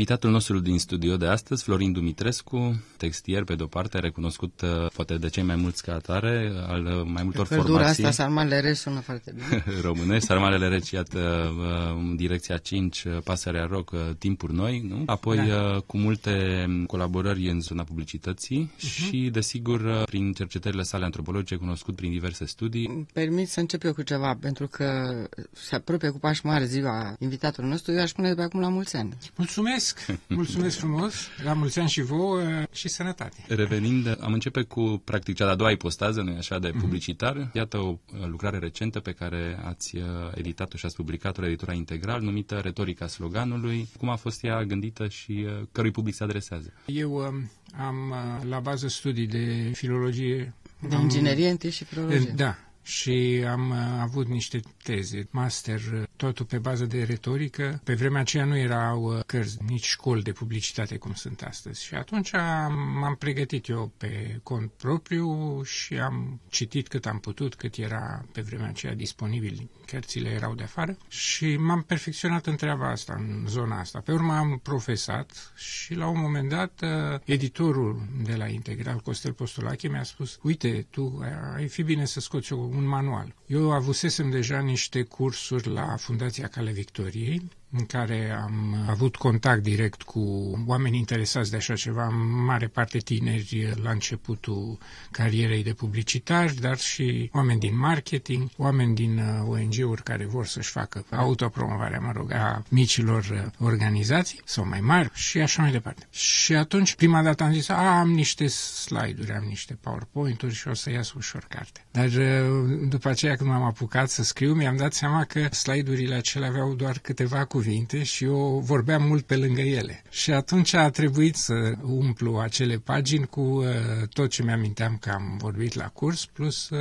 Invitatul 0.00 0.30
nostru 0.30 0.58
din 0.58 0.78
studio 0.78 1.16
de 1.16 1.26
astăzi, 1.26 1.62
Florin 1.62 1.92
Dumitrescu, 1.92 2.82
textier 2.96 3.44
pe 3.44 3.54
de-o 3.54 3.66
parte, 3.66 3.98
recunoscut 3.98 4.60
uh, 4.60 4.90
poate 4.94 5.14
de 5.14 5.28
cei 5.28 5.42
mai 5.42 5.56
mulți 5.56 5.82
ca 5.82 5.94
atare, 5.94 6.52
al 6.66 6.84
uh, 6.84 7.02
mai 7.04 7.22
multor 7.22 7.46
Căldura 7.46 7.78
formații 7.78 8.04
asta, 8.04 8.22
sarmalele 8.22 8.60
rece, 8.60 8.74
sună 8.74 9.00
foarte 9.00 9.34
bine. 9.34 9.64
românești, 9.88 10.26
Sarmalele 10.26 10.68
Reci, 10.68 10.90
iată, 10.90 11.52
uh, 11.58 12.14
direcția 12.16 12.56
5, 12.56 13.04
Pasărea 13.24 13.64
Roc, 13.64 13.94
Timpuri 14.18 14.54
Noi, 14.54 14.86
nu? 14.88 15.02
Apoi 15.06 15.36
Da. 15.36 15.80
cu 15.86 15.98
multe 15.98 16.66
colaborări 16.86 17.50
în 17.50 17.60
zona 17.60 17.84
publicității 17.84 18.72
și, 18.76 19.28
desigur, 19.32 20.02
prin 20.04 20.32
cercetările 20.32 20.82
sale 20.82 21.04
antropologice, 21.04 21.54
cunoscut 21.56 21.94
prin 21.94 22.10
diverse 22.10 22.44
studii. 22.44 22.86
Îmi 22.86 23.06
Permit 23.12 23.48
să 23.48 23.60
încep 23.60 23.84
eu 23.84 23.92
cu 23.92 24.02
ceva, 24.02 24.36
pentru 24.40 24.66
că 24.66 25.14
se 25.52 25.74
apropie 25.74 26.08
cu 26.08 26.18
pași 26.18 26.46
mari 26.46 26.66
ziua 26.66 27.14
invitatorului 27.18 27.70
nostru, 27.72 27.92
eu 27.92 28.00
aș 28.00 28.08
spune 28.08 28.28
de 28.28 28.34
pe 28.34 28.42
acum 28.42 28.60
la 28.60 28.68
mulți 28.68 28.96
ani. 28.96 29.16
Mulțumesc, 29.36 29.89
mulțumesc 30.28 30.78
frumos, 30.78 31.28
la 31.44 31.52
mulți 31.52 31.78
ani 31.78 31.88
și 31.88 32.02
vouă 32.02 32.40
și 32.72 32.88
sănătate. 32.88 33.44
Revenind, 33.48 34.18
am 34.20 34.32
începe 34.32 34.62
cu, 34.62 35.02
practic, 35.04 35.36
cea 35.36 35.44
de-a 35.44 35.54
doua 35.54 35.70
ipostază, 35.70 36.20
nu 36.20 36.36
așa, 36.36 36.58
de 36.58 36.72
publicitar. 36.80 37.50
Iată 37.52 37.78
o 37.78 37.88
uh, 37.88 38.26
lucrare 38.26 38.58
recentă 38.58 39.00
pe 39.00 39.12
care 39.12 39.58
ați 39.64 39.96
uh, 39.96 40.02
editat-o 40.34 40.76
și 40.76 40.86
ați 40.86 40.96
publicat-o 40.96 41.40
la 41.40 41.46
editura 41.46 41.72
Integral, 41.72 42.20
numită 42.20 42.54
Retorica 42.54 43.06
sloganului. 43.06 43.88
Cum 43.98 44.08
a 44.08 44.16
fost 44.16 44.44
ea 44.44 44.64
gândită 44.64 45.08
și 45.08 45.46
uh, 45.46 45.66
cărui 45.72 45.90
public 45.90 46.14
se 46.14 46.24
adresează? 46.24 46.72
Eu 46.86 47.14
um, 47.14 47.50
am 47.78 48.10
uh, 48.10 48.48
la 48.48 48.58
bază 48.60 48.88
studii 48.88 49.26
de 49.26 49.70
filologie. 49.74 50.54
De 50.88 50.94
am- 50.94 51.00
inginerie 51.02 51.48
întâi 51.48 51.70
și 51.70 51.84
filologie. 51.84 52.32
Da, 52.36 52.56
și 52.82 53.44
am 53.48 53.70
uh, 53.70 53.76
avut 54.00 54.26
niște 54.28 54.60
teze, 54.82 55.28
master, 55.30 55.80
uh, 55.94 56.02
totul 56.16 56.46
pe 56.46 56.58
bază 56.58 56.84
de 56.84 57.02
retorică. 57.02 57.80
Pe 57.84 57.94
vremea 57.94 58.20
aceea 58.20 58.44
nu 58.44 58.56
erau 58.56 59.02
uh, 59.02 59.20
cărți, 59.26 59.58
nici 59.66 59.84
școli 59.84 60.22
de 60.22 60.32
publicitate 60.32 60.96
cum 60.96 61.14
sunt 61.14 61.42
astăzi. 61.42 61.84
Și 61.84 61.94
atunci 61.94 62.34
am- 62.34 62.98
m-am 63.00 63.14
pregătit 63.14 63.68
eu 63.68 63.92
pe 63.96 64.40
cont 64.42 64.70
propriu 64.72 65.62
și 65.62 65.94
am 65.98 66.40
citit 66.48 66.88
cât 66.88 67.06
am 67.06 67.18
putut, 67.18 67.54
cât 67.54 67.76
era 67.76 68.24
pe 68.32 68.40
vremea 68.40 68.68
aceea 68.68 68.94
disponibil. 68.94 69.68
Cărțile 69.86 70.28
erau 70.28 70.54
de 70.54 70.62
afară 70.62 70.96
și 71.08 71.56
m-am 71.56 71.82
perfecționat 71.82 72.46
în 72.46 72.56
treaba 72.56 72.90
asta, 72.90 73.14
în 73.18 73.44
zona 73.48 73.78
asta. 73.78 73.98
Pe 74.00 74.12
urmă 74.12 74.32
am 74.34 74.60
profesat 74.62 75.52
și 75.56 75.94
la 75.94 76.06
un 76.08 76.20
moment 76.20 76.48
dat 76.48 76.80
uh, 76.82 77.20
editorul 77.24 78.02
de 78.22 78.34
la 78.34 78.46
Integral, 78.46 78.98
Costel 78.98 79.32
Postolache, 79.32 79.88
mi-a 79.88 80.02
spus 80.02 80.38
uite, 80.42 80.86
tu 80.90 81.20
ai 81.56 81.68
fi 81.68 81.82
bine 81.82 82.04
să 82.04 82.20
scoți 82.20 82.52
o- 82.52 82.68
un 82.76 82.84
manual. 82.84 83.34
Eu 83.46 83.72
avusesem 83.72 84.30
deja 84.30 84.60
niște 84.60 85.02
cursuri 85.02 85.68
la 85.68 85.96
Fundația 85.96 86.48
Cale 86.48 86.70
Victoriei, 86.72 87.50
în 87.72 87.86
care 87.86 88.38
am 88.42 88.84
avut 88.88 89.16
contact 89.16 89.62
direct 89.62 90.02
cu 90.02 90.20
oameni 90.66 90.96
interesați 90.96 91.50
de 91.50 91.56
așa 91.56 91.74
ceva, 91.74 92.06
în 92.06 92.44
mare 92.44 92.66
parte 92.66 92.98
tineri 92.98 93.72
la 93.82 93.90
începutul 93.90 94.78
carierei 95.10 95.62
de 95.62 95.72
publicitari, 95.72 96.54
dar 96.54 96.78
și 96.78 97.30
oameni 97.32 97.60
din 97.60 97.78
marketing, 97.78 98.50
oameni 98.56 98.94
din 98.94 99.18
uh, 99.18 99.48
ONG-uri 99.48 100.02
care 100.02 100.24
vor 100.24 100.46
să-și 100.46 100.70
facă 100.70 101.04
autopromovarea, 101.10 102.00
mă 102.00 102.12
rog, 102.14 102.32
a 102.32 102.62
micilor 102.68 103.24
uh, 103.32 103.66
organizații 103.66 104.40
sau 104.44 104.66
mai 104.66 104.80
mari 104.80 105.10
și 105.14 105.38
așa 105.38 105.62
mai 105.62 105.70
departe. 105.70 106.06
Și 106.10 106.54
atunci, 106.54 106.94
prima 106.94 107.22
dată 107.22 107.42
am 107.42 107.52
zis, 107.52 107.68
a, 107.68 107.98
am 107.98 108.10
niște 108.10 108.46
slide-uri, 108.46 109.32
am 109.32 109.44
niște 109.48 109.78
PowerPoint-uri 109.80 110.54
și 110.54 110.68
o 110.68 110.74
să 110.74 110.90
iasă 110.90 111.12
ușor 111.16 111.46
carte. 111.48 111.84
Dar 111.90 112.06
uh, 112.06 112.88
după 112.88 113.08
aceea 113.08 113.36
când 113.36 113.50
m-am 113.50 113.62
apucat 113.62 114.10
să 114.10 114.22
scriu, 114.22 114.54
mi-am 114.54 114.76
dat 114.76 114.92
seama 114.92 115.24
că 115.24 115.48
slide-urile 115.50 116.14
acelea 116.14 116.48
aveau 116.48 116.74
doar 116.74 116.98
câteva 116.98 117.44
cuvinte 117.60 118.02
și 118.02 118.24
eu 118.24 118.62
vorbeam 118.64 119.02
mult 119.02 119.26
pe 119.26 119.36
lângă 119.36 119.60
ele. 119.60 120.02
Și 120.10 120.32
atunci 120.32 120.74
a 120.74 120.90
trebuit 120.90 121.36
să 121.36 121.72
umplu 121.82 122.38
acele 122.38 122.76
pagini 122.76 123.26
cu 123.26 123.40
uh, 123.40 123.66
tot 124.12 124.30
ce 124.30 124.42
mi-aminteam 124.42 124.96
că 125.00 125.10
am 125.10 125.36
vorbit 125.38 125.74
la 125.74 125.84
curs, 125.84 126.26
plus 126.26 126.70
uh, 126.70 126.78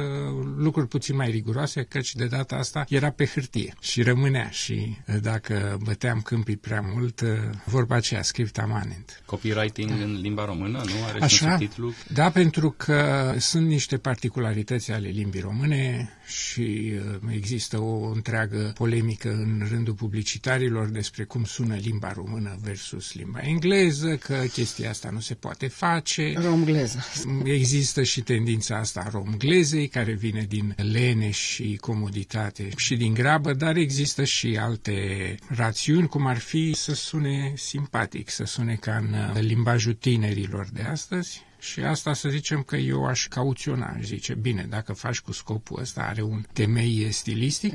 lucruri 0.57 0.87
puțin 0.87 1.15
mai 1.15 1.29
riguroase, 1.29 1.83
căci 1.83 2.15
de 2.15 2.25
data 2.25 2.55
asta 2.55 2.85
era 2.89 3.09
pe 3.09 3.25
hârtie 3.25 3.73
și 3.79 4.01
rămânea 4.01 4.49
și 4.49 4.97
uh, 5.07 5.15
dacă 5.21 5.77
băteam 5.83 6.21
câmpii 6.21 6.57
prea 6.57 6.81
mult, 6.93 7.21
uh, 7.21 7.29
vorba 7.65 7.95
aceea, 7.95 8.21
script 8.21 8.57
amanent. 8.57 9.21
Copywriting 9.25 9.89
în 9.89 10.19
limba 10.21 10.45
română, 10.45 10.77
nu? 10.77 11.05
Are 11.07 11.17
și 11.17 11.23
Așa? 11.23 11.45
un 11.45 11.51
subtitlu? 11.51 11.93
Da, 12.13 12.29
pentru 12.29 12.71
că 12.77 13.33
sunt 13.37 13.67
niște 13.67 13.97
particularități 13.97 14.91
ale 14.91 15.07
limbii 15.07 15.41
române 15.41 16.09
și 16.29 16.91
uh, 16.95 17.31
există 17.33 17.79
o 17.79 18.11
întreagă 18.11 18.71
polemică 18.75 19.29
în 19.29 19.67
rândul 19.69 19.93
publicitarilor 19.93 20.87
despre 20.87 21.23
cum 21.23 21.43
sună 21.43 21.75
limba 21.75 22.11
română 22.11 22.57
versus 22.61 23.13
limba 23.13 23.39
engleză, 23.39 24.15
că 24.15 24.43
chestia 24.51 24.89
asta 24.89 25.09
nu 25.09 25.19
se 25.19 25.33
poate 25.33 25.67
face. 25.67 26.33
Romgleză. 26.35 26.99
Există 27.43 28.03
și 28.03 28.21
tendința 28.21 28.77
asta 28.77 28.99
a 29.05 29.09
romglezei, 29.09 29.87
care 29.87 30.13
vine 30.13 30.45
din 30.49 30.75
lene 30.91 31.29
și 31.29 31.77
comoditate 31.81 32.69
și 32.77 32.95
din 32.95 33.13
grabă, 33.13 33.53
dar 33.53 33.75
există 33.75 34.23
și 34.23 34.57
alte 34.59 35.35
rațiuni, 35.47 36.07
cum 36.07 36.25
ar 36.25 36.37
fi 36.37 36.73
să 36.75 36.93
sune 36.93 37.53
simpatic, 37.55 38.29
să 38.29 38.43
sune 38.43 38.75
ca 38.75 38.95
în 38.95 39.13
uh, 39.13 39.41
limbajul 39.41 39.93
tinerilor 39.93 40.67
de 40.73 40.81
astăzi. 40.81 41.47
Și 41.59 41.79
asta 41.79 42.13
să 42.13 42.29
zicem 42.29 42.63
că 42.63 42.75
eu 42.75 43.05
aș 43.05 43.27
cauționa, 43.27 43.85
aș 43.87 44.03
zice, 44.05 44.33
bine, 44.33 44.65
dacă 44.69 44.93
faci 44.93 45.19
cu 45.19 45.31
scopul 45.31 45.79
ăsta, 45.81 46.01
are 46.01 46.21
un 46.21 46.45
temei 46.53 47.11
stilistic, 47.11 47.73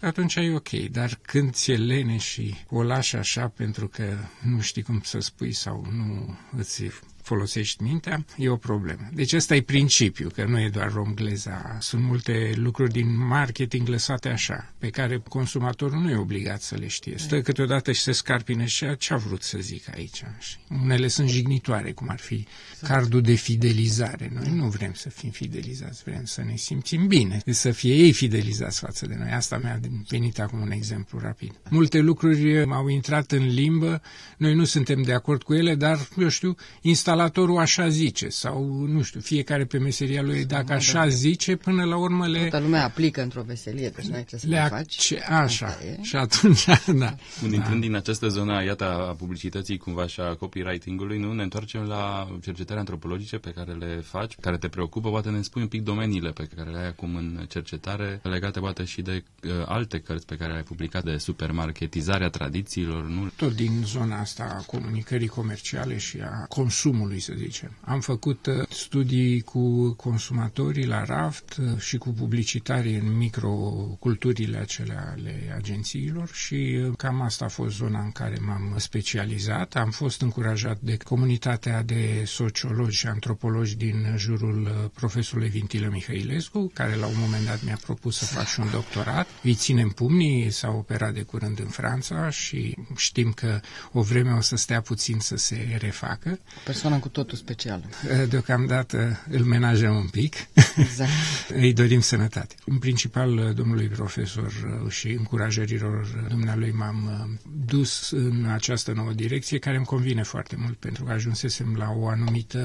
atunci 0.00 0.34
e 0.34 0.54
ok, 0.54 0.70
dar 0.70 1.18
când 1.22 1.52
ți-e 1.52 1.76
lene 1.76 2.16
și 2.16 2.54
o 2.70 2.82
lași 2.82 3.16
așa 3.16 3.48
pentru 3.48 3.88
că 3.88 4.16
nu 4.42 4.60
știi 4.60 4.82
cum 4.82 5.00
să 5.04 5.18
spui 5.18 5.52
sau 5.52 5.86
nu 5.90 6.38
îți 6.56 6.82
folosești 7.24 7.82
mintea, 7.82 8.24
e 8.36 8.48
o 8.48 8.56
problemă. 8.56 9.08
Deci 9.12 9.32
ăsta 9.32 9.54
e 9.54 9.62
principiul, 9.62 10.30
că 10.30 10.44
nu 10.44 10.60
e 10.60 10.68
doar 10.68 10.92
romgleza. 10.92 11.76
Sunt 11.80 12.02
multe 12.02 12.52
lucruri 12.54 12.92
din 12.92 13.26
marketing 13.26 13.88
lăsate 13.88 14.28
așa, 14.28 14.72
pe 14.78 14.90
care 14.90 15.22
consumatorul 15.28 16.00
nu 16.00 16.10
e 16.10 16.16
obligat 16.16 16.62
să 16.62 16.74
le 16.74 16.86
știe. 16.86 17.14
Stă 17.16 17.40
câteodată 17.40 17.92
și 17.92 18.00
se 18.00 18.12
scarpine 18.12 18.64
și 18.64 18.96
ce 18.96 19.14
a 19.14 19.16
vrut 19.16 19.42
să 19.42 19.58
zic 19.60 19.88
aici. 19.94 20.22
Și 20.38 20.56
unele 20.82 21.08
sunt 21.08 21.28
jignitoare, 21.28 21.92
cum 21.92 22.08
ar 22.08 22.18
fi 22.18 22.46
cardul 22.82 23.20
de 23.20 23.34
fidelizare. 23.34 24.30
Noi 24.34 24.52
nu 24.54 24.68
vrem 24.68 24.92
să 24.92 25.08
fim 25.08 25.30
fidelizați, 25.30 26.02
vrem 26.02 26.24
să 26.24 26.42
ne 26.42 26.56
simțim 26.56 27.06
bine, 27.06 27.42
să 27.46 27.70
fie 27.70 27.94
ei 27.94 28.12
fidelizați 28.12 28.78
față 28.78 29.06
de 29.06 29.14
noi. 29.18 29.30
Asta 29.30 29.58
mi-a 29.62 29.80
venit 30.08 30.40
acum 30.40 30.60
un 30.60 30.70
exemplu 30.70 31.18
rapid. 31.18 31.52
Multe 31.70 31.98
lucruri 31.98 32.62
au 32.62 32.88
intrat 32.88 33.32
în 33.32 33.46
limbă, 33.46 34.02
noi 34.36 34.54
nu 34.54 34.64
suntem 34.64 35.02
de 35.02 35.12
acord 35.12 35.42
cu 35.42 35.54
ele, 35.54 35.74
dar, 35.74 36.08
eu 36.18 36.28
știu, 36.28 36.54
instalatorul 37.14 37.58
așa 37.58 37.88
zice 37.88 38.28
sau, 38.28 38.64
nu 38.86 39.02
știu, 39.02 39.20
fiecare 39.20 39.64
pe 39.64 39.78
meseria 39.78 40.22
lui, 40.22 40.44
dacă 40.44 40.72
așa 40.72 41.08
zice, 41.08 41.56
până 41.56 41.84
la 41.84 41.96
urmă 41.96 42.26
le... 42.26 42.38
Toată 42.38 42.64
lumea 42.64 42.84
aplică 42.84 43.22
într-o 43.22 43.42
veselie, 43.42 43.88
deci 43.88 44.04
nu 44.04 44.14
ai 44.14 44.24
ce 44.24 44.36
să 44.36 44.46
le 44.48 44.56
mai 44.58 44.66
ac- 44.66 44.70
faci. 44.70 44.94
ce- 44.94 45.20
așa. 45.28 45.66
Asta 45.66 45.84
e. 45.84 45.98
Și 46.02 46.16
atunci, 46.16 46.64
da. 47.04 47.14
Când 47.40 47.52
intrând 47.52 47.80
din 47.80 47.94
această 47.94 48.28
zonă, 48.28 48.64
iată, 48.64 48.84
a 48.84 49.14
publicității 49.14 49.76
cumva 49.76 50.06
și 50.06 50.20
a 50.20 50.34
copywriting-ului, 50.34 51.18
nu? 51.18 51.32
Ne 51.32 51.42
întoarcem 51.42 51.80
la 51.82 52.28
cercetări 52.42 52.78
antropologice 52.78 53.36
pe 53.36 53.50
care 53.50 53.72
le 53.72 54.00
faci, 54.04 54.34
care 54.40 54.56
te 54.56 54.68
preocupă, 54.68 55.10
poate 55.10 55.30
ne 55.30 55.42
spui 55.42 55.62
un 55.62 55.68
pic 55.68 55.82
domeniile 55.82 56.30
pe 56.30 56.48
care 56.56 56.70
le 56.70 56.78
ai 56.78 56.86
acum 56.86 57.16
în 57.16 57.46
cercetare, 57.48 58.20
legate 58.22 58.60
poate 58.60 58.84
și 58.84 59.02
de 59.02 59.24
uh, 59.44 59.50
alte 59.66 59.98
cărți 59.98 60.26
pe 60.26 60.36
care 60.36 60.50
le-ai 60.50 60.62
publicat, 60.62 61.04
de 61.04 61.16
supermarketizarea 61.16 62.28
tradițiilor, 62.28 63.04
nu? 63.06 63.30
tot 63.36 63.54
din 63.54 63.82
zona 63.84 64.18
asta 64.18 64.56
a 64.58 64.62
comunicării 64.66 65.26
comerciale 65.28 65.98
și 65.98 66.18
a 66.20 66.44
consumului, 66.48 67.03
să 67.18 67.32
zicem. 67.36 67.70
Am 67.80 68.00
făcut 68.00 68.46
uh, 68.46 68.66
studii 68.68 69.40
cu 69.40 69.92
consumatorii 69.92 70.86
la 70.86 71.04
raft 71.04 71.56
uh, 71.60 71.78
și 71.78 71.96
cu 71.98 72.08
publicitarii 72.10 72.94
în 72.96 73.16
microculturile 73.16 74.58
acelea 74.58 75.12
ale 75.16 75.54
agențiilor 75.56 76.28
și 76.32 76.78
uh, 76.84 76.92
cam 76.96 77.20
asta 77.20 77.44
a 77.44 77.48
fost 77.48 77.76
zona 77.76 78.00
în 78.00 78.10
care 78.10 78.36
m-am 78.40 78.74
specializat. 78.78 79.74
Am 79.76 79.90
fost 79.90 80.20
încurajat 80.20 80.78
de 80.80 80.96
comunitatea 80.96 81.82
de 81.82 82.22
sociologi 82.26 82.96
și 82.96 83.06
antropologi 83.06 83.76
din 83.76 84.14
jurul 84.16 84.62
uh, 84.62 84.90
profesorului 84.94 85.48
Vintilă 85.48 85.88
Mihailescu, 85.92 86.70
care 86.74 86.94
la 86.94 87.06
un 87.06 87.18
moment 87.18 87.44
dat 87.44 87.64
mi-a 87.64 87.78
propus 87.84 88.16
să 88.16 88.24
fac 88.24 88.46
și 88.46 88.60
un 88.60 88.70
doctorat. 88.70 89.26
Îi 89.42 89.54
ținem 89.54 89.88
pumnii, 89.88 90.50
s-a 90.50 90.68
operat 90.70 91.14
de 91.14 91.22
curând 91.22 91.58
în 91.58 91.66
Franța 91.68 92.30
și 92.30 92.76
știm 92.96 93.32
că 93.32 93.60
o 93.92 94.02
vreme 94.02 94.32
o 94.32 94.40
să 94.40 94.56
stea 94.56 94.80
puțin 94.80 95.18
să 95.20 95.36
se 95.36 95.76
refacă. 95.80 96.38
O 96.68 96.72
persoană 96.98 96.98
persoană 96.98 96.98
cu 97.00 97.08
totul 97.08 97.38
specială. 97.38 98.26
Deocamdată 98.28 99.20
îl 99.30 99.44
menajăm 99.44 99.96
un 99.96 100.08
pic. 100.08 100.34
Exact. 100.76 101.10
Îi 101.62 101.72
dorim 101.72 102.00
sănătate. 102.00 102.54
În 102.66 102.78
principal, 102.78 103.52
domnului 103.54 103.86
profesor 103.88 104.52
și 104.88 105.08
încurajărilor 105.10 106.26
dumnealui 106.28 106.70
m-am 106.72 107.38
dus 107.66 108.10
în 108.10 108.46
această 108.52 108.92
nouă 108.92 109.12
direcție, 109.12 109.58
care 109.58 109.76
îmi 109.76 109.84
convine 109.84 110.22
foarte 110.22 110.56
mult, 110.58 110.76
pentru 110.78 111.04
că 111.04 111.12
ajunsesem 111.12 111.74
la 111.78 111.90
o 111.96 112.08
anumită 112.08 112.60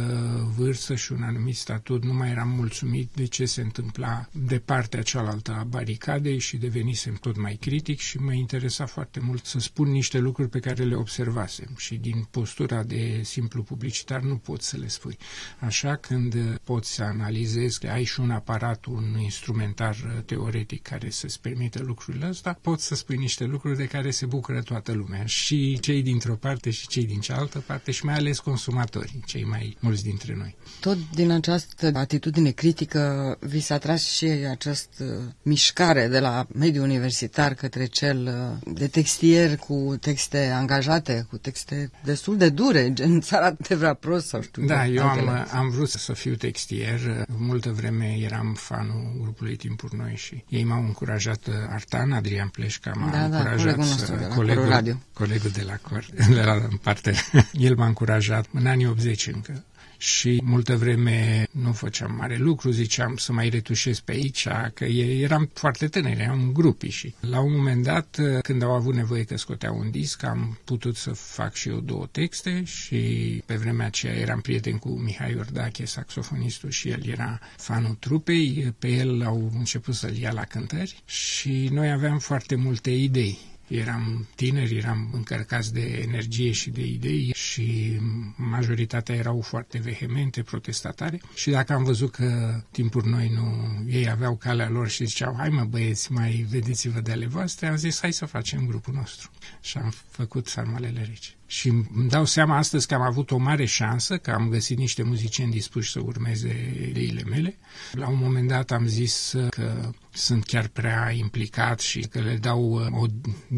vârstă 0.57 0.95
și 0.95 1.11
un 1.11 1.23
anumit 1.23 1.55
statut. 1.55 2.03
Nu 2.03 2.13
mai 2.13 2.29
eram 2.29 2.49
mulțumit 2.49 3.09
de 3.15 3.25
ce 3.25 3.45
se 3.45 3.61
întâmpla 3.61 4.27
de 4.31 4.59
partea 4.59 5.01
cealaltă 5.01 5.51
a 5.59 5.63
baricadei 5.63 6.39
și 6.39 6.57
devenisem 6.57 7.13
tot 7.13 7.37
mai 7.37 7.55
critic 7.59 7.99
și 7.99 8.17
mă 8.17 8.33
interesa 8.33 8.85
foarte 8.85 9.19
mult 9.19 9.45
să 9.45 9.59
spun 9.59 9.87
niște 9.91 10.17
lucruri 10.17 10.49
pe 10.49 10.59
care 10.59 10.83
le 10.83 10.95
observasem 10.95 11.69
și 11.77 11.95
din 11.95 12.27
postura 12.31 12.83
de 12.83 13.21
simplu 13.23 13.63
publicitar 13.63 14.18
nu 14.21 14.35
pot 14.35 14.61
să 14.61 14.77
le 14.77 14.87
spui. 14.87 15.17
Așa 15.59 15.95
când 15.95 16.59
poți 16.63 16.93
să 16.93 17.03
analizezi, 17.03 17.87
ai 17.87 18.03
și 18.03 18.19
un 18.19 18.31
aparat, 18.31 18.85
un 18.85 19.19
instrumentar 19.19 20.23
teoretic 20.25 20.81
care 20.81 21.09
să-ți 21.09 21.41
permită 21.41 21.83
lucrurile 21.83 22.25
astea, 22.25 22.59
poți 22.61 22.85
să 22.85 22.95
spui 22.95 23.17
niște 23.17 23.43
lucruri 23.43 23.77
de 23.77 23.85
care 23.85 24.11
se 24.11 24.25
bucură 24.25 24.61
toată 24.61 24.91
lumea, 24.91 25.25
și 25.25 25.77
cei 25.81 26.01
dintr-o 26.01 26.35
parte 26.35 26.69
și 26.69 26.87
cei 26.87 27.05
din 27.05 27.19
cealaltă 27.19 27.59
parte 27.59 27.91
și 27.91 28.05
mai 28.05 28.15
ales 28.15 28.39
consumatorii, 28.39 29.23
cei 29.25 29.43
mai 29.43 29.77
mulți 29.79 30.03
dintre 30.03 30.35
noi. 30.35 30.55
Tot 30.79 30.97
din 31.13 31.31
această 31.31 31.91
atitudine 31.93 32.51
critică 32.51 33.37
vi 33.39 33.59
s-a 33.59 33.77
tras 33.77 34.05
și 34.05 34.25
această 34.25 35.35
mișcare 35.41 36.07
de 36.07 36.19
la 36.19 36.47
mediul 36.53 36.83
universitar 36.83 37.53
către 37.53 37.85
cel 37.85 38.29
de 38.63 38.87
textier 38.87 39.55
cu 39.57 39.97
texte 40.01 40.49
angajate, 40.49 41.25
cu 41.29 41.37
texte 41.37 41.91
destul 42.03 42.37
de 42.37 42.49
dure, 42.49 42.93
gen 42.93 43.21
țara 43.21 43.53
te 43.53 43.75
vrea 43.75 43.93
prost 44.09 44.27
sau 44.27 44.41
știu. 44.41 44.65
Da, 44.65 44.85
eu 44.85 45.03
am, 45.07 45.47
am 45.51 45.69
vrut 45.69 45.89
să 45.89 46.13
fiu 46.13 46.35
textier. 46.35 47.25
Multă 47.37 47.71
vreme 47.71 48.17
eram 48.19 48.53
fanul 48.53 49.17
grupului 49.21 49.55
Timpuri 49.55 49.95
Noi 49.95 50.13
și 50.15 50.43
ei 50.49 50.63
m-au 50.63 50.83
încurajat, 50.83 51.47
Artan, 51.69 52.11
Adrian 52.11 52.47
Pleșca 52.47 52.91
m-a 52.95 53.09
da, 53.11 53.17
da, 53.17 53.37
încurajat, 53.37 53.57
colegul, 53.57 53.83
nostru 53.83 54.15
de 54.15 54.25
la 54.25 54.35
colegul, 54.35 54.67
Radio. 54.67 54.95
colegul 55.13 55.49
de 55.49 55.61
la 55.61 55.75
Cor, 55.75 56.05
de 56.29 56.41
la 56.41 56.67
parte, 56.81 57.13
el 57.67 57.75
m-a 57.75 57.85
încurajat 57.85 58.45
în 58.53 58.65
anii 58.65 58.87
80 58.87 59.27
încă 59.27 59.63
și 60.01 60.41
multă 60.43 60.75
vreme 60.77 61.47
nu 61.51 61.71
făceam 61.71 62.15
mare 62.15 62.37
lucru, 62.37 62.71
ziceam 62.71 63.17
să 63.17 63.33
mai 63.33 63.49
retușez 63.49 63.99
pe 63.99 64.11
aici, 64.11 64.47
că 64.73 64.85
eram 64.85 65.49
foarte 65.53 65.87
tânăr, 65.87 66.19
eram 66.19 66.51
grupi 66.53 66.87
și 66.87 67.13
la 67.19 67.39
un 67.39 67.55
moment 67.55 67.83
dat, 67.83 68.19
când 68.41 68.63
au 68.63 68.71
avut 68.71 68.95
nevoie 68.95 69.23
că 69.23 69.37
scoteau 69.37 69.77
un 69.77 69.91
disc, 69.91 70.23
am 70.23 70.57
putut 70.63 70.95
să 70.95 71.11
fac 71.11 71.53
și 71.53 71.69
eu 71.69 71.79
două 71.79 72.07
texte 72.11 72.63
și 72.63 72.97
pe 73.45 73.55
vremea 73.55 73.85
aceea 73.85 74.13
eram 74.13 74.39
prieten 74.41 74.77
cu 74.77 74.89
Mihai 74.89 75.31
Iordache, 75.31 75.85
saxofonistul 75.85 76.69
și 76.69 76.89
el 76.89 77.07
era 77.07 77.39
fanul 77.57 77.97
trupei, 77.99 78.73
pe 78.79 78.87
el 78.87 79.23
au 79.25 79.51
început 79.57 79.95
să-l 79.95 80.17
ia 80.17 80.31
la 80.31 80.43
cântări 80.43 81.03
și 81.05 81.69
noi 81.71 81.91
aveam 81.91 82.19
foarte 82.19 82.55
multe 82.55 82.91
idei 82.91 83.37
eram 83.69 84.27
tineri, 84.35 84.77
eram 84.77 85.09
încărcați 85.13 85.73
de 85.73 86.05
energie 86.07 86.51
și 86.51 86.69
de 86.69 86.85
idei 86.85 87.31
și 87.33 87.99
majoritatea 88.35 89.15
erau 89.15 89.41
foarte 89.41 89.77
vehemente, 89.77 90.41
protestatare 90.41 91.21
și 91.33 91.49
dacă 91.49 91.73
am 91.73 91.83
văzut 91.83 92.11
că 92.11 92.61
timpuri 92.71 93.07
noi 93.07 93.31
nu, 93.35 93.77
ei 93.87 94.09
aveau 94.09 94.35
calea 94.35 94.69
lor 94.69 94.89
și 94.89 95.05
ziceau, 95.05 95.35
hai 95.37 95.49
mă 95.49 95.63
băieți, 95.63 96.11
mai 96.11 96.45
vedeți-vă 96.49 96.99
de 96.99 97.11
ale 97.11 97.25
voastre, 97.25 97.67
am 97.67 97.75
zis, 97.75 97.99
hai 98.01 98.13
să 98.13 98.25
facem 98.25 98.65
grupul 98.65 98.93
nostru. 98.93 99.29
Și 99.61 99.77
am 99.77 99.93
făcut 100.09 100.47
Sarmalele 100.47 101.05
Rece. 101.07 101.29
Și 101.45 101.67
îmi 101.67 102.09
dau 102.09 102.25
seama 102.25 102.57
astăzi 102.57 102.87
că 102.87 102.93
am 102.93 103.01
avut 103.01 103.31
o 103.31 103.37
mare 103.37 103.65
șansă, 103.65 104.17
că 104.17 104.31
am 104.31 104.49
găsit 104.49 104.77
niște 104.77 105.03
muzicieni 105.03 105.51
dispuși 105.51 105.91
să 105.91 105.99
urmeze 106.03 106.73
ideile 106.89 107.23
mele. 107.23 107.57
La 107.91 108.07
un 108.09 108.17
moment 108.21 108.47
dat 108.47 108.71
am 108.71 108.87
zis 108.87 109.35
că 109.49 109.91
sunt 110.11 110.45
chiar 110.45 110.67
prea 110.67 111.11
implicat 111.11 111.79
și 111.79 111.99
că 111.99 112.19
le 112.19 112.35
dau 112.35 112.71
uh, 112.71 113.01
o 113.01 113.05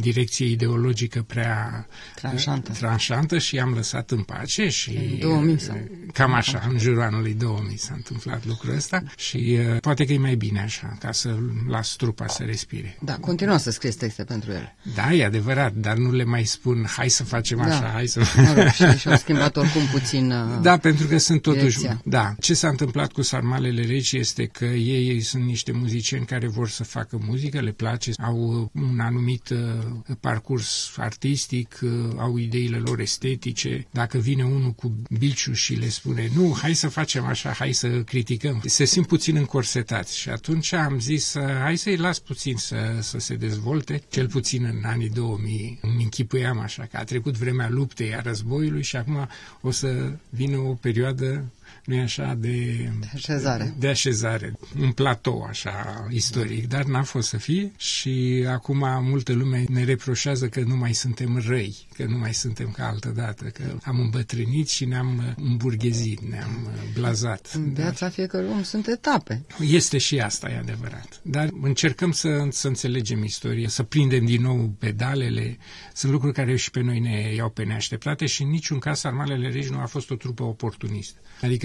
direcție 0.01 0.45
ideologică 0.45 1.21
prea 1.27 1.88
tranșantă, 2.15 2.71
tranșantă 2.71 3.38
și 3.38 3.59
am 3.59 3.74
lăsat 3.74 4.12
în 4.12 4.21
pace 4.21 4.69
și 4.69 4.89
în 4.89 5.19
2000 5.19 5.59
sau... 5.59 5.77
cam 6.13 6.33
așa, 6.33 6.68
în 6.69 6.77
jurul 6.77 7.01
anului 7.01 7.33
2000 7.33 7.77
s-a 7.77 7.94
întâmplat 7.95 8.45
lucrul 8.45 8.75
ăsta 8.75 9.03
și 9.18 9.57
uh, 9.71 9.80
poate 9.80 10.06
că 10.06 10.13
e 10.13 10.18
mai 10.18 10.36
bine 10.36 10.62
așa, 10.62 10.98
ca 11.00 11.12
să 11.12 11.38
las 11.68 11.95
trupa 11.95 12.27
să 12.27 12.44
respire. 12.44 12.98
Da, 13.01 13.18
continuă 13.18 13.57
să 13.57 13.71
scrieți 13.71 13.98
texte 13.98 14.24
pentru 14.24 14.51
el. 14.51 14.75
Da, 14.95 15.13
e 15.13 15.25
adevărat, 15.25 15.74
dar 15.74 15.98
nu 15.98 16.12
le 16.12 16.24
mai 16.24 16.44
spun, 16.44 16.86
hai 16.95 17.09
să 17.09 17.24
facem 17.24 17.57
da. 17.57 17.63
așa, 17.63 17.89
hai 17.94 18.07
să... 18.07 18.21
Mă 18.36 18.53
rog, 18.53 18.68
și, 18.94 18.98
și 19.00 19.07
au 19.07 19.18
schimbat 19.18 19.56
oricum 19.56 19.81
puțin 19.92 20.31
uh, 20.31 20.62
Da, 20.62 20.77
pentru 20.77 21.07
că 21.07 21.18
sunt 21.18 21.42
totuși... 21.42 21.77
direcția. 21.77 22.01
Da, 22.06 22.36
ce 22.39 22.53
s-a 22.53 22.68
întâmplat 22.68 23.12
cu 23.12 23.21
Sarmalele 23.21 23.86
Reci 23.86 24.12
este 24.12 24.45
că 24.45 24.65
ei, 24.65 25.07
ei 25.07 25.21
sunt 25.21 25.44
niște 25.44 25.71
muzicieni 25.71 26.25
care 26.25 26.48
vor 26.48 26.69
să 26.69 26.83
facă 26.83 27.19
muzică, 27.25 27.59
le 27.59 27.71
place, 27.71 28.12
au 28.21 28.71
un 28.74 29.00
anumit 29.00 29.50
uh, 29.50 29.57
parcurs 30.19 30.93
artistic, 30.97 31.79
uh, 31.81 31.89
au 32.17 32.38
ideile 32.38 32.77
lor 32.77 32.99
estetice. 32.99 33.88
Dacă 33.91 34.17
vine 34.17 34.43
unul 34.43 34.71
cu 34.71 34.95
biciu 35.17 35.53
și 35.53 35.73
le 35.73 35.89
spune, 35.89 36.29
nu, 36.35 36.57
hai 36.61 36.73
să 36.73 36.88
facem 36.89 37.25
așa, 37.25 37.51
hai 37.51 37.71
să 37.71 37.88
criticăm, 37.88 38.61
se 38.65 38.85
simt 38.85 39.07
puțin 39.07 39.35
încorsetați 39.35 40.17
și 40.17 40.29
atunci 40.29 40.73
am 40.73 40.99
zis, 40.99 41.33
uh, 41.33 41.43
hai 41.61 41.77
să-i 41.77 41.97
las 41.97 42.19
puțin 42.19 42.55
să, 42.57 42.97
să 43.01 43.19
se 43.19 43.35
dezvolte, 43.35 44.03
cel 44.09 44.27
puțin 44.29 44.63
în 44.63 44.83
anii 44.83 45.09
2000. 45.09 45.79
Îmi 45.81 46.03
închipuiam 46.03 46.59
așa 46.59 46.88
că 46.91 46.97
a 46.97 47.03
trecut 47.03 47.38
vremea 47.38 47.69
luptei, 47.69 48.15
a 48.15 48.21
războiului 48.21 48.83
și 48.83 48.95
acum 48.95 49.27
o 49.61 49.71
să 49.71 50.11
vină 50.29 50.57
o 50.57 50.73
perioadă 50.73 51.45
nu 51.85 51.95
e 51.95 52.01
așa, 52.01 52.35
de, 52.39 52.89
de 53.00 53.07
așezare. 53.13 53.73
De 53.77 53.88
așezare, 53.88 54.53
un 54.79 54.91
platou 54.91 55.44
așa 55.50 56.07
istoric, 56.09 56.68
dar 56.68 56.83
n-a 56.83 57.03
fost 57.03 57.27
să 57.27 57.38
fie 57.38 57.71
și 57.77 58.45
acum 58.50 58.85
multă 59.01 59.33
lume 59.33 59.63
ne 59.69 59.83
reproșează 59.83 60.47
că 60.47 60.59
nu 60.59 60.75
mai 60.75 60.94
suntem 60.94 61.41
răi, 61.47 61.75
că 61.94 62.06
nu 62.06 62.18
mai 62.18 62.33
suntem 62.33 62.71
ca 62.71 62.88
altă 62.88 63.09
dată, 63.09 63.44
că 63.45 63.63
am 63.83 64.00
îmbătrânit 64.00 64.69
și 64.69 64.85
ne-am 64.85 65.35
îmburghezit, 65.38 66.19
ne-am 66.29 66.69
blazat. 66.94 67.51
În 67.53 67.74
viața 67.74 68.06
dar... 68.06 68.12
fiecărui 68.12 68.50
om 68.50 68.63
sunt 68.63 68.88
etape. 68.88 69.45
Este 69.59 69.97
și 69.97 70.19
asta, 70.19 70.50
e 70.50 70.57
adevărat. 70.57 71.19
Dar 71.21 71.50
încercăm 71.62 72.12
să, 72.12 72.47
să 72.50 72.67
înțelegem 72.67 73.24
istoria, 73.24 73.67
să 73.67 73.83
prindem 73.83 74.25
din 74.25 74.41
nou 74.41 74.75
pedalele. 74.79 75.57
Sunt 75.94 76.12
lucruri 76.12 76.33
care 76.33 76.56
și 76.56 76.71
pe 76.71 76.81
noi 76.81 77.00
ne 77.00 77.33
iau 77.35 77.50
pe 77.50 77.63
neașteptate 77.63 78.25
și 78.25 78.41
în 78.41 78.50
niciun 78.50 78.79
caz 78.79 79.03
Armalele 79.03 79.50
Regi 79.50 79.71
nu 79.71 79.79
a 79.79 79.85
fost 79.85 80.12
o 80.12 80.15
trupă 80.15 80.44
oportunistă. 80.44 81.19
Adică 81.41 81.60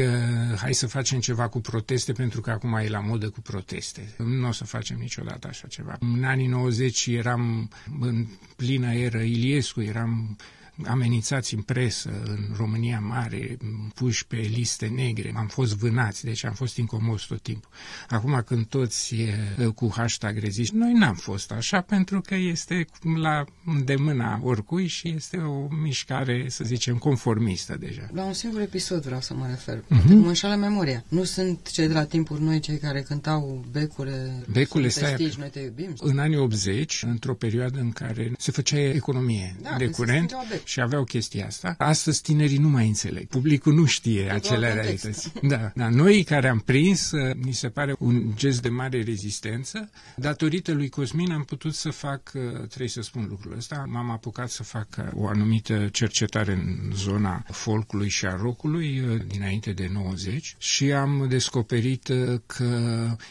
hai 0.56 0.74
să 0.74 0.86
facem 0.86 1.20
ceva 1.20 1.48
cu 1.48 1.60
proteste 1.60 2.12
pentru 2.12 2.40
că 2.40 2.50
acum 2.50 2.74
e 2.74 2.88
la 2.88 3.00
modă 3.00 3.30
cu 3.30 3.40
proteste. 3.40 4.14
Nu 4.18 4.48
o 4.48 4.52
să 4.52 4.64
facem 4.64 4.96
niciodată 4.96 5.46
așa 5.48 5.66
ceva. 5.68 5.96
În 6.00 6.24
anii 6.24 6.46
90 6.46 7.06
eram 7.06 7.70
în 8.00 8.26
plină 8.56 8.92
eră 8.92 9.18
Iliescu, 9.20 9.80
eram 9.80 10.36
amenințați 10.84 11.54
în 11.54 11.60
presă, 11.60 12.10
în 12.24 12.54
România 12.56 13.00
Mare, 13.00 13.56
puși 13.94 14.26
pe 14.26 14.36
liste 14.36 14.86
negre, 14.86 15.32
am 15.36 15.46
fost 15.46 15.76
vânați, 15.76 16.24
deci 16.24 16.44
am 16.44 16.52
fost 16.52 16.76
incomos 16.76 17.22
tot 17.22 17.42
timpul. 17.42 17.70
Acum 18.08 18.42
când 18.46 18.66
toți 18.66 19.14
e, 19.14 19.64
cu 19.74 19.92
hashtag 19.94 20.38
reziști, 20.38 20.76
noi 20.76 20.92
n-am 20.92 21.14
fost 21.14 21.50
așa 21.50 21.80
pentru 21.80 22.20
că 22.20 22.34
este 22.34 22.86
la 23.16 23.44
îndemâna 23.64 24.40
oricui 24.42 24.86
și 24.86 25.12
este 25.16 25.36
o 25.36 25.66
mișcare, 25.82 26.46
să 26.48 26.64
zicem, 26.64 26.96
conformistă 26.96 27.76
deja. 27.78 28.08
La 28.12 28.24
un 28.24 28.32
singur 28.32 28.60
episod 28.60 29.04
vreau 29.04 29.20
să 29.20 29.34
mă 29.34 29.46
refer, 29.48 29.78
uh-huh. 29.78 30.06
cum 30.06 30.26
înșală 30.26 30.54
memoria. 30.54 31.04
Nu 31.08 31.24
sunt 31.24 31.70
cei 31.70 31.86
de 31.86 31.92
la 31.92 32.04
timpuri 32.04 32.42
noi 32.42 32.60
cei 32.60 32.78
care 32.78 33.02
cântau 33.02 33.64
becule, 33.72 34.44
becule 34.52 34.88
stai, 34.88 35.14
prestij, 35.14 35.36
noi 35.36 35.48
te 35.48 35.60
iubim? 35.60 35.94
În 35.98 36.18
anii 36.18 36.36
80, 36.36 37.02
într-o 37.06 37.34
perioadă 37.34 37.78
în 37.78 37.90
care 37.90 38.32
se 38.38 38.50
făcea 38.50 38.78
economie 38.78 39.56
da, 39.62 39.74
de 39.78 39.86
curent, 39.86 40.32
și 40.66 40.80
aveau 40.80 41.04
chestia 41.04 41.46
asta. 41.46 41.74
Astăzi 41.78 42.22
tinerii 42.22 42.58
nu 42.58 42.68
mai 42.68 42.86
înțeleg. 42.86 43.26
Publicul 43.26 43.74
nu 43.74 43.84
știe 43.84 44.22
de 44.22 44.30
acele 44.30 44.72
realități. 44.72 45.32
Da, 45.42 45.72
da. 45.74 45.88
Noi 45.88 46.24
care 46.24 46.48
am 46.48 46.58
prins, 46.58 47.10
mi 47.36 47.52
se 47.52 47.68
pare 47.68 47.94
un 47.98 48.32
gest 48.34 48.62
de 48.62 48.68
mare 48.68 49.02
rezistență. 49.02 49.90
Datorită 50.16 50.72
lui 50.72 50.88
Cosmin 50.88 51.30
am 51.32 51.44
putut 51.44 51.74
să 51.74 51.90
fac, 51.90 52.30
trebuie 52.68 52.88
să 52.88 53.00
spun 53.00 53.26
lucrul 53.28 53.56
ăsta, 53.56 53.84
m-am 53.88 54.10
apucat 54.10 54.50
să 54.50 54.62
fac 54.62 54.88
o 55.14 55.26
anumită 55.28 55.88
cercetare 55.92 56.52
în 56.52 56.92
zona 56.94 57.44
folcului 57.50 58.08
și 58.08 58.26
a 58.26 58.36
rockului 58.36 59.02
dinainte 59.26 59.72
de 59.72 59.88
90 59.92 60.54
și 60.58 60.92
am 60.92 61.26
descoperit 61.28 62.12
că 62.46 62.66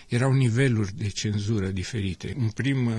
erau 0.07 0.31
niveluri 0.33 0.95
de 0.97 1.07
cenzură 1.07 1.67
diferite. 1.67 2.35
Un 2.39 2.49
prim 2.49 2.89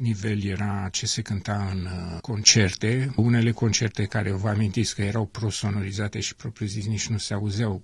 nivel 0.00 0.44
era 0.44 0.88
ce 0.92 1.06
se 1.06 1.22
cânta 1.22 1.68
în 1.72 1.84
uh, 1.84 2.20
concerte. 2.20 3.12
Unele 3.16 3.50
concerte 3.50 4.04
care 4.04 4.30
vă 4.32 4.48
amintiți 4.48 4.94
că 4.94 5.02
erau 5.02 5.26
prosonorizate 5.26 6.20
și 6.20 6.34
propriu-zis 6.34 6.86
nici 6.86 7.06
nu 7.06 7.18
se 7.18 7.34
auzeau 7.34 7.82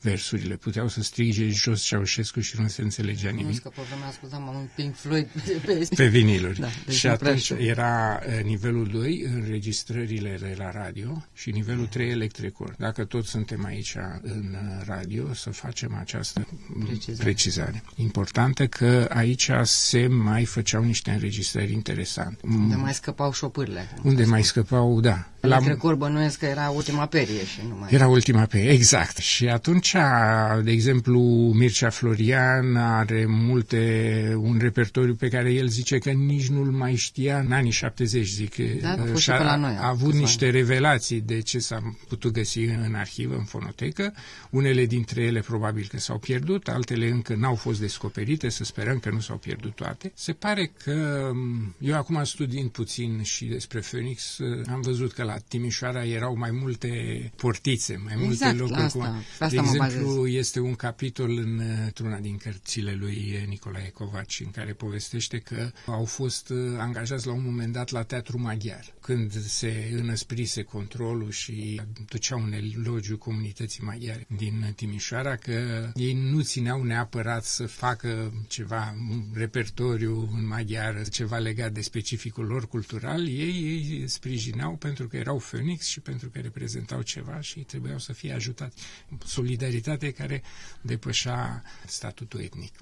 versurile. 0.00 0.56
Puteau 0.56 0.88
să 0.88 1.02
strige 1.02 1.48
jos 1.48 1.82
Ceaușescu 1.82 2.40
și 2.40 2.60
nu 2.60 2.68
se 2.68 2.82
înțelegea 2.82 3.30
nimic. 3.30 3.54
Nu, 3.54 3.58
că 3.62 3.68
pe 3.68 3.82
vremea 3.88 4.06
ascultam 4.06 4.46
un 4.46 4.68
Pink 4.74 4.94
Floyd 4.96 5.26
pe, 5.26 5.60
pe, 5.66 5.88
pe 5.96 6.06
viniluri. 6.06 6.58
Da, 6.60 6.68
deci 6.86 6.94
și 6.94 7.06
atunci 7.06 7.50
era 7.50 8.20
uh, 8.26 8.44
nivelul 8.44 8.86
2, 8.86 9.22
înregistrările 9.34 10.36
de 10.40 10.54
la 10.58 10.70
radio 10.70 11.26
și 11.34 11.50
nivelul 11.50 11.86
3, 11.86 12.10
electricor. 12.10 12.74
Dacă 12.78 13.04
toți 13.04 13.28
suntem 13.28 13.64
aici 13.64 13.96
în 14.22 14.56
uh, 14.78 14.84
radio, 14.86 15.34
să 15.34 15.50
facem 15.50 15.94
această 15.94 16.46
precizare. 16.84 17.22
precizare. 17.22 17.82
Importantă 17.96 18.66
că 18.66 19.06
aici 19.08 19.50
se 19.62 20.06
mai 20.06 20.44
făceau 20.44 20.84
niște 20.84 21.10
înregistrări 21.10 21.57
interesante. 21.62 22.46
Unde 22.46 22.74
mai 22.74 22.94
scăpau 22.94 23.32
șopârle. 23.32 23.88
Unde 24.02 24.24
mai 24.24 24.42
scăpau, 24.42 25.00
da. 25.00 25.26
Electricor 25.52 25.94
bănuiesc 25.94 26.38
că 26.38 26.44
era 26.44 26.68
ultima 26.68 27.06
perie 27.06 27.44
și 27.44 27.60
nu 27.68 27.76
mai... 27.78 27.88
Era 27.92 28.08
ultima 28.08 28.44
perie, 28.44 28.70
exact. 28.70 29.16
Și 29.16 29.48
atunci 29.48 29.66
atunci, 29.68 30.64
de 30.64 30.70
exemplu, 30.70 31.20
Mircea 31.54 31.90
Florian 31.90 32.76
are 32.76 33.24
multe, 33.28 34.34
un 34.36 34.58
repertoriu 34.60 35.14
pe 35.14 35.28
care 35.28 35.52
el 35.52 35.68
zice 35.68 35.98
că 35.98 36.10
nici 36.10 36.48
nu-l 36.48 36.70
mai 36.70 36.94
știa 36.94 37.38
în 37.38 37.52
anii 37.52 37.70
70, 37.70 38.26
zic. 38.26 38.80
Da, 38.80 38.96
și 39.16 39.30
a, 39.30 39.42
la 39.42 39.56
noi, 39.56 39.76
a 39.80 39.88
avut 39.88 40.14
niște 40.14 40.44
ani. 40.44 40.54
revelații 40.54 41.20
de 41.20 41.40
ce 41.40 41.58
s-a 41.58 41.96
putut 42.08 42.32
găsi 42.32 42.58
în 42.58 42.94
arhivă, 42.94 43.34
în 43.34 43.44
fonotecă. 43.44 44.14
Unele 44.50 44.86
dintre 44.86 45.22
ele 45.22 45.40
probabil 45.40 45.86
că 45.90 45.98
s-au 45.98 46.18
pierdut, 46.18 46.68
altele 46.68 47.08
încă 47.08 47.34
n-au 47.34 47.54
fost 47.54 47.80
descoperite, 47.80 48.48
să 48.48 48.64
sperăm 48.64 48.98
că 48.98 49.10
nu 49.10 49.20
s-au 49.20 49.36
pierdut 49.36 49.74
toate. 49.74 50.12
Se 50.14 50.32
pare 50.32 50.72
că, 50.84 51.30
eu 51.78 51.94
acum 51.94 52.24
studiind 52.24 52.70
puțin 52.70 53.22
și 53.22 53.44
despre 53.44 53.80
Phoenix, 53.80 54.38
am 54.70 54.80
văzut 54.80 55.12
că 55.12 55.22
la 55.22 55.37
Timișoara 55.48 56.04
erau 56.04 56.36
mai 56.36 56.50
multe 56.50 56.88
portițe, 57.36 58.00
mai 58.04 58.24
exact, 58.24 58.58
multe 58.58 58.62
locuri. 58.62 58.84
Asta, 58.84 58.98
cu... 58.98 59.04
asta 59.44 59.48
de 59.48 59.56
exemplu, 59.56 60.26
este 60.26 60.60
un 60.60 60.74
capitol 60.74 61.30
în, 61.30 61.60
într-una 61.84 62.18
din 62.18 62.36
cărțile 62.36 62.92
lui 62.92 63.44
Nicolae 63.48 63.90
Covaci, 63.90 64.40
în 64.44 64.50
care 64.50 64.72
povestește 64.72 65.38
că 65.38 65.70
au 65.86 66.04
fost 66.04 66.48
uh, 66.48 66.56
angajați 66.78 67.26
la 67.26 67.32
un 67.32 67.42
moment 67.44 67.72
dat 67.72 67.90
la 67.90 68.02
Teatru 68.02 68.38
Maghiar, 68.40 68.94
când 69.08 69.32
se 69.46 69.88
înăsprise 69.92 70.62
controlul 70.62 71.30
și 71.30 71.80
duceau 72.08 72.40
un 72.40 72.52
elogiu 72.52 73.18
comunității 73.18 73.82
maghiare 73.84 74.26
din 74.36 74.72
Timișoara, 74.76 75.36
că 75.36 75.90
ei 75.94 76.12
nu 76.12 76.40
țineau 76.42 76.82
neapărat 76.82 77.44
să 77.44 77.66
facă 77.66 78.32
ceva, 78.48 78.94
un 79.10 79.24
repertoriu 79.34 80.30
în 80.32 80.46
maghiară, 80.46 81.02
ceva 81.02 81.38
legat 81.38 81.72
de 81.72 81.80
specificul 81.80 82.44
lor 82.46 82.68
cultural, 82.68 83.26
ei, 83.28 83.62
ei 83.90 84.08
sprijineau 84.08 84.76
pentru 84.76 85.08
că 85.08 85.16
erau 85.16 85.38
Phoenix 85.38 85.86
și 85.86 86.00
pentru 86.00 86.28
că 86.30 86.38
reprezentau 86.38 87.02
ceva 87.02 87.40
și 87.40 87.60
trebuiau 87.60 87.98
să 87.98 88.12
fie 88.12 88.32
ajutați. 88.32 88.82
Solidar 89.24 89.68
solidaritate 89.68 90.10
care 90.12 90.42
depășea 90.80 91.62
statutul 91.86 92.40
etnic. 92.40 92.72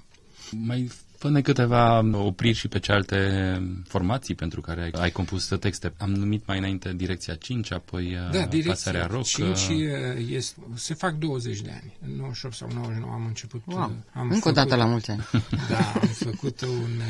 Mai 0.51 0.91
Până 1.19 1.41
câteva 1.41 2.09
opriri 2.13 2.57
și 2.57 2.67
pe 2.67 2.79
cealaltă 2.79 3.17
formații 3.87 4.35
pentru 4.35 4.61
care 4.61 4.81
ai, 4.81 4.91
ai 5.01 5.11
compus 5.11 5.47
texte. 5.59 5.93
Am 5.97 6.11
numit 6.11 6.45
mai 6.45 6.57
înainte 6.57 6.93
Direcția 6.95 7.35
5, 7.35 7.71
apoi 7.71 8.17
da, 8.31 8.47
uh, 8.53 8.63
Pasarea 8.65 9.05
Rock. 9.05 9.23
5 9.23 9.47
uh, 9.47 9.77
este, 10.29 10.61
se 10.75 10.93
fac 10.93 11.13
20 11.13 11.61
de 11.61 11.69
ani. 11.73 11.93
În 12.05 12.15
98 12.15 12.55
sau 12.55 12.69
99 12.73 13.13
am 13.13 13.25
început. 13.25 13.61
Wow. 13.65 13.77
Uh, 13.77 13.89
am 14.13 14.21
Încă 14.21 14.33
făcut, 14.33 14.51
o 14.51 14.51
dată 14.51 14.75
la 14.75 14.85
mulți 14.85 15.11
ani. 15.11 15.27
Da, 15.69 15.91
am 16.01 16.07
făcut 16.07 16.61
un 16.61 17.01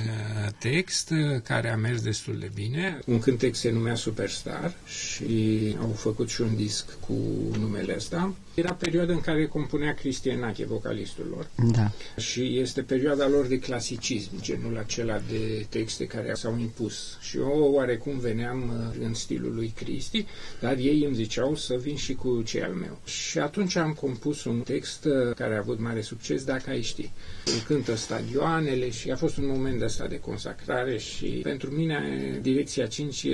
text 0.59 1.13
care 1.43 1.71
a 1.71 1.75
mers 1.75 2.01
destul 2.01 2.37
de 2.39 2.51
bine. 2.53 2.99
Un 3.05 3.19
cântec 3.19 3.55
se 3.55 3.71
numea 3.71 3.95
Superstar 3.95 4.73
și 4.85 5.75
au 5.79 5.91
făcut 5.91 6.29
și 6.29 6.41
un 6.41 6.55
disc 6.55 6.99
cu 6.99 7.13
numele 7.59 7.93
ăsta. 7.95 8.33
Era 8.57 8.73
perioada 8.73 9.13
în 9.13 9.21
care 9.21 9.45
compunea 9.45 9.93
Cristian 9.93 10.39
Nache, 10.39 10.65
vocalistul 10.65 11.25
lor. 11.29 11.71
Da. 11.71 11.91
Și 12.21 12.59
este 12.59 12.81
perioada 12.81 13.27
lor 13.27 13.45
de 13.45 13.59
clasic 13.59 13.97
clasicism, 13.97 14.41
genul 14.41 14.77
acela 14.77 15.21
de 15.29 15.65
texte 15.69 16.05
care 16.05 16.33
s-au 16.33 16.57
impus. 16.59 17.17
Și 17.21 17.37
eu 17.37 17.71
oarecum 17.73 18.19
veneam 18.19 18.61
uh, 18.61 19.05
în 19.05 19.13
stilul 19.13 19.55
lui 19.55 19.73
Cristi, 19.75 20.25
dar 20.59 20.77
ei 20.77 21.03
îmi 21.05 21.15
ziceau 21.15 21.55
să 21.55 21.75
vin 21.81 21.95
și 21.95 22.13
cu 22.13 22.41
ce 22.41 22.63
al 22.63 22.71
meu. 22.71 22.99
Și 23.05 23.39
atunci 23.39 23.75
am 23.75 23.91
compus 23.93 24.43
un 24.43 24.61
text 24.61 25.05
uh, 25.05 25.35
care 25.35 25.53
a 25.53 25.57
avut 25.57 25.79
mare 25.79 26.01
succes, 26.01 26.43
dacă 26.43 26.69
ai 26.69 26.81
ști. 26.81 27.11
Îmi 27.45 27.61
cântă 27.67 27.95
stadioanele 27.95 28.89
și 28.89 29.11
a 29.11 29.15
fost 29.15 29.37
un 29.37 29.47
moment 29.47 29.81
ăsta 29.81 30.07
de 30.07 30.19
consacrare 30.19 30.97
și 30.97 31.25
pentru 31.25 31.69
mine 31.69 32.39
Direcția 32.41 32.85
5 32.85 33.23
e, 33.23 33.29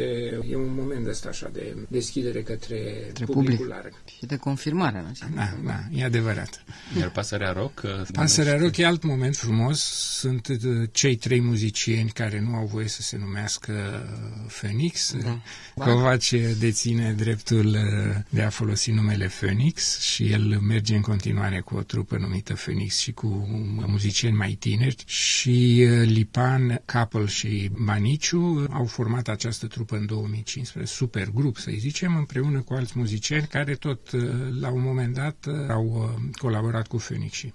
e 0.49 0.55
un 0.55 0.73
moment 0.75 1.07
ăsta 1.07 1.29
așa 1.29 1.49
de 1.53 1.75
deschidere 1.87 2.41
către, 2.41 3.03
către 3.07 3.25
publicul 3.25 3.55
public. 3.55 3.67
larg. 3.67 3.93
Și 4.17 4.25
de 4.25 4.37
confirmare. 4.37 5.05
Da, 5.35 5.53
da, 5.63 5.79
e 5.91 6.03
adevărat. 6.03 6.63
Iar 6.99 7.09
Pasărea 7.09 7.51
Rock? 7.51 7.81
Uh, 7.83 7.91
Pasărea 8.13 8.57
Rock 8.57 8.77
e 8.77 8.85
alt 8.85 9.03
moment 9.03 9.35
frumos. 9.35 9.79
Sunt 10.19 10.47
cei 10.91 11.15
trei 11.15 11.41
muzicieni 11.41 12.09
care 12.09 12.39
nu 12.39 12.55
au 12.55 12.65
voie 12.65 12.87
să 12.87 13.01
se 13.01 13.17
numească 13.17 13.73
Phoenix. 14.47 15.15
Da. 15.23 15.39
Covaci 15.75 16.33
deține 16.59 17.13
dreptul 17.13 17.65
uh, 17.65 18.15
de 18.29 18.41
a 18.41 18.49
folosi 18.49 18.91
numele 18.91 19.27
Phoenix 19.27 19.99
și 19.99 20.31
el 20.31 20.59
merge 20.59 20.95
în 20.95 21.01
continuare 21.01 21.59
cu 21.59 21.75
o 21.75 21.81
trupă 21.81 22.17
numită 22.17 22.53
Phoenix 22.53 22.97
și 22.97 23.11
cu 23.11 23.27
muzicieni 23.87 24.35
mai 24.35 24.51
tineri 24.59 25.03
și 25.05 25.87
uh, 25.89 26.07
Lipan, 26.07 26.81
Capel 26.85 27.27
și 27.27 27.69
Maniciu 27.73 28.67
au 28.71 28.85
format 28.85 29.27
această 29.27 29.67
trupă 29.67 29.95
în 29.95 30.05
2015, 30.05 30.93
super 30.93 31.29
grup 31.33 31.57
să 31.57 31.71
zicem, 31.77 32.15
împreună 32.15 32.59
cu 32.61 32.73
alți 32.73 32.93
muzicieni 32.95 33.47
care 33.47 33.75
tot 33.75 34.11
uh, 34.11 34.21
la 34.59 34.71
un 34.71 34.81
moment 34.81 35.02
dat 35.07 35.35
au 35.69 36.09
colaborat 36.37 36.87
cu 36.87 36.97
Phoenix. 36.97 37.45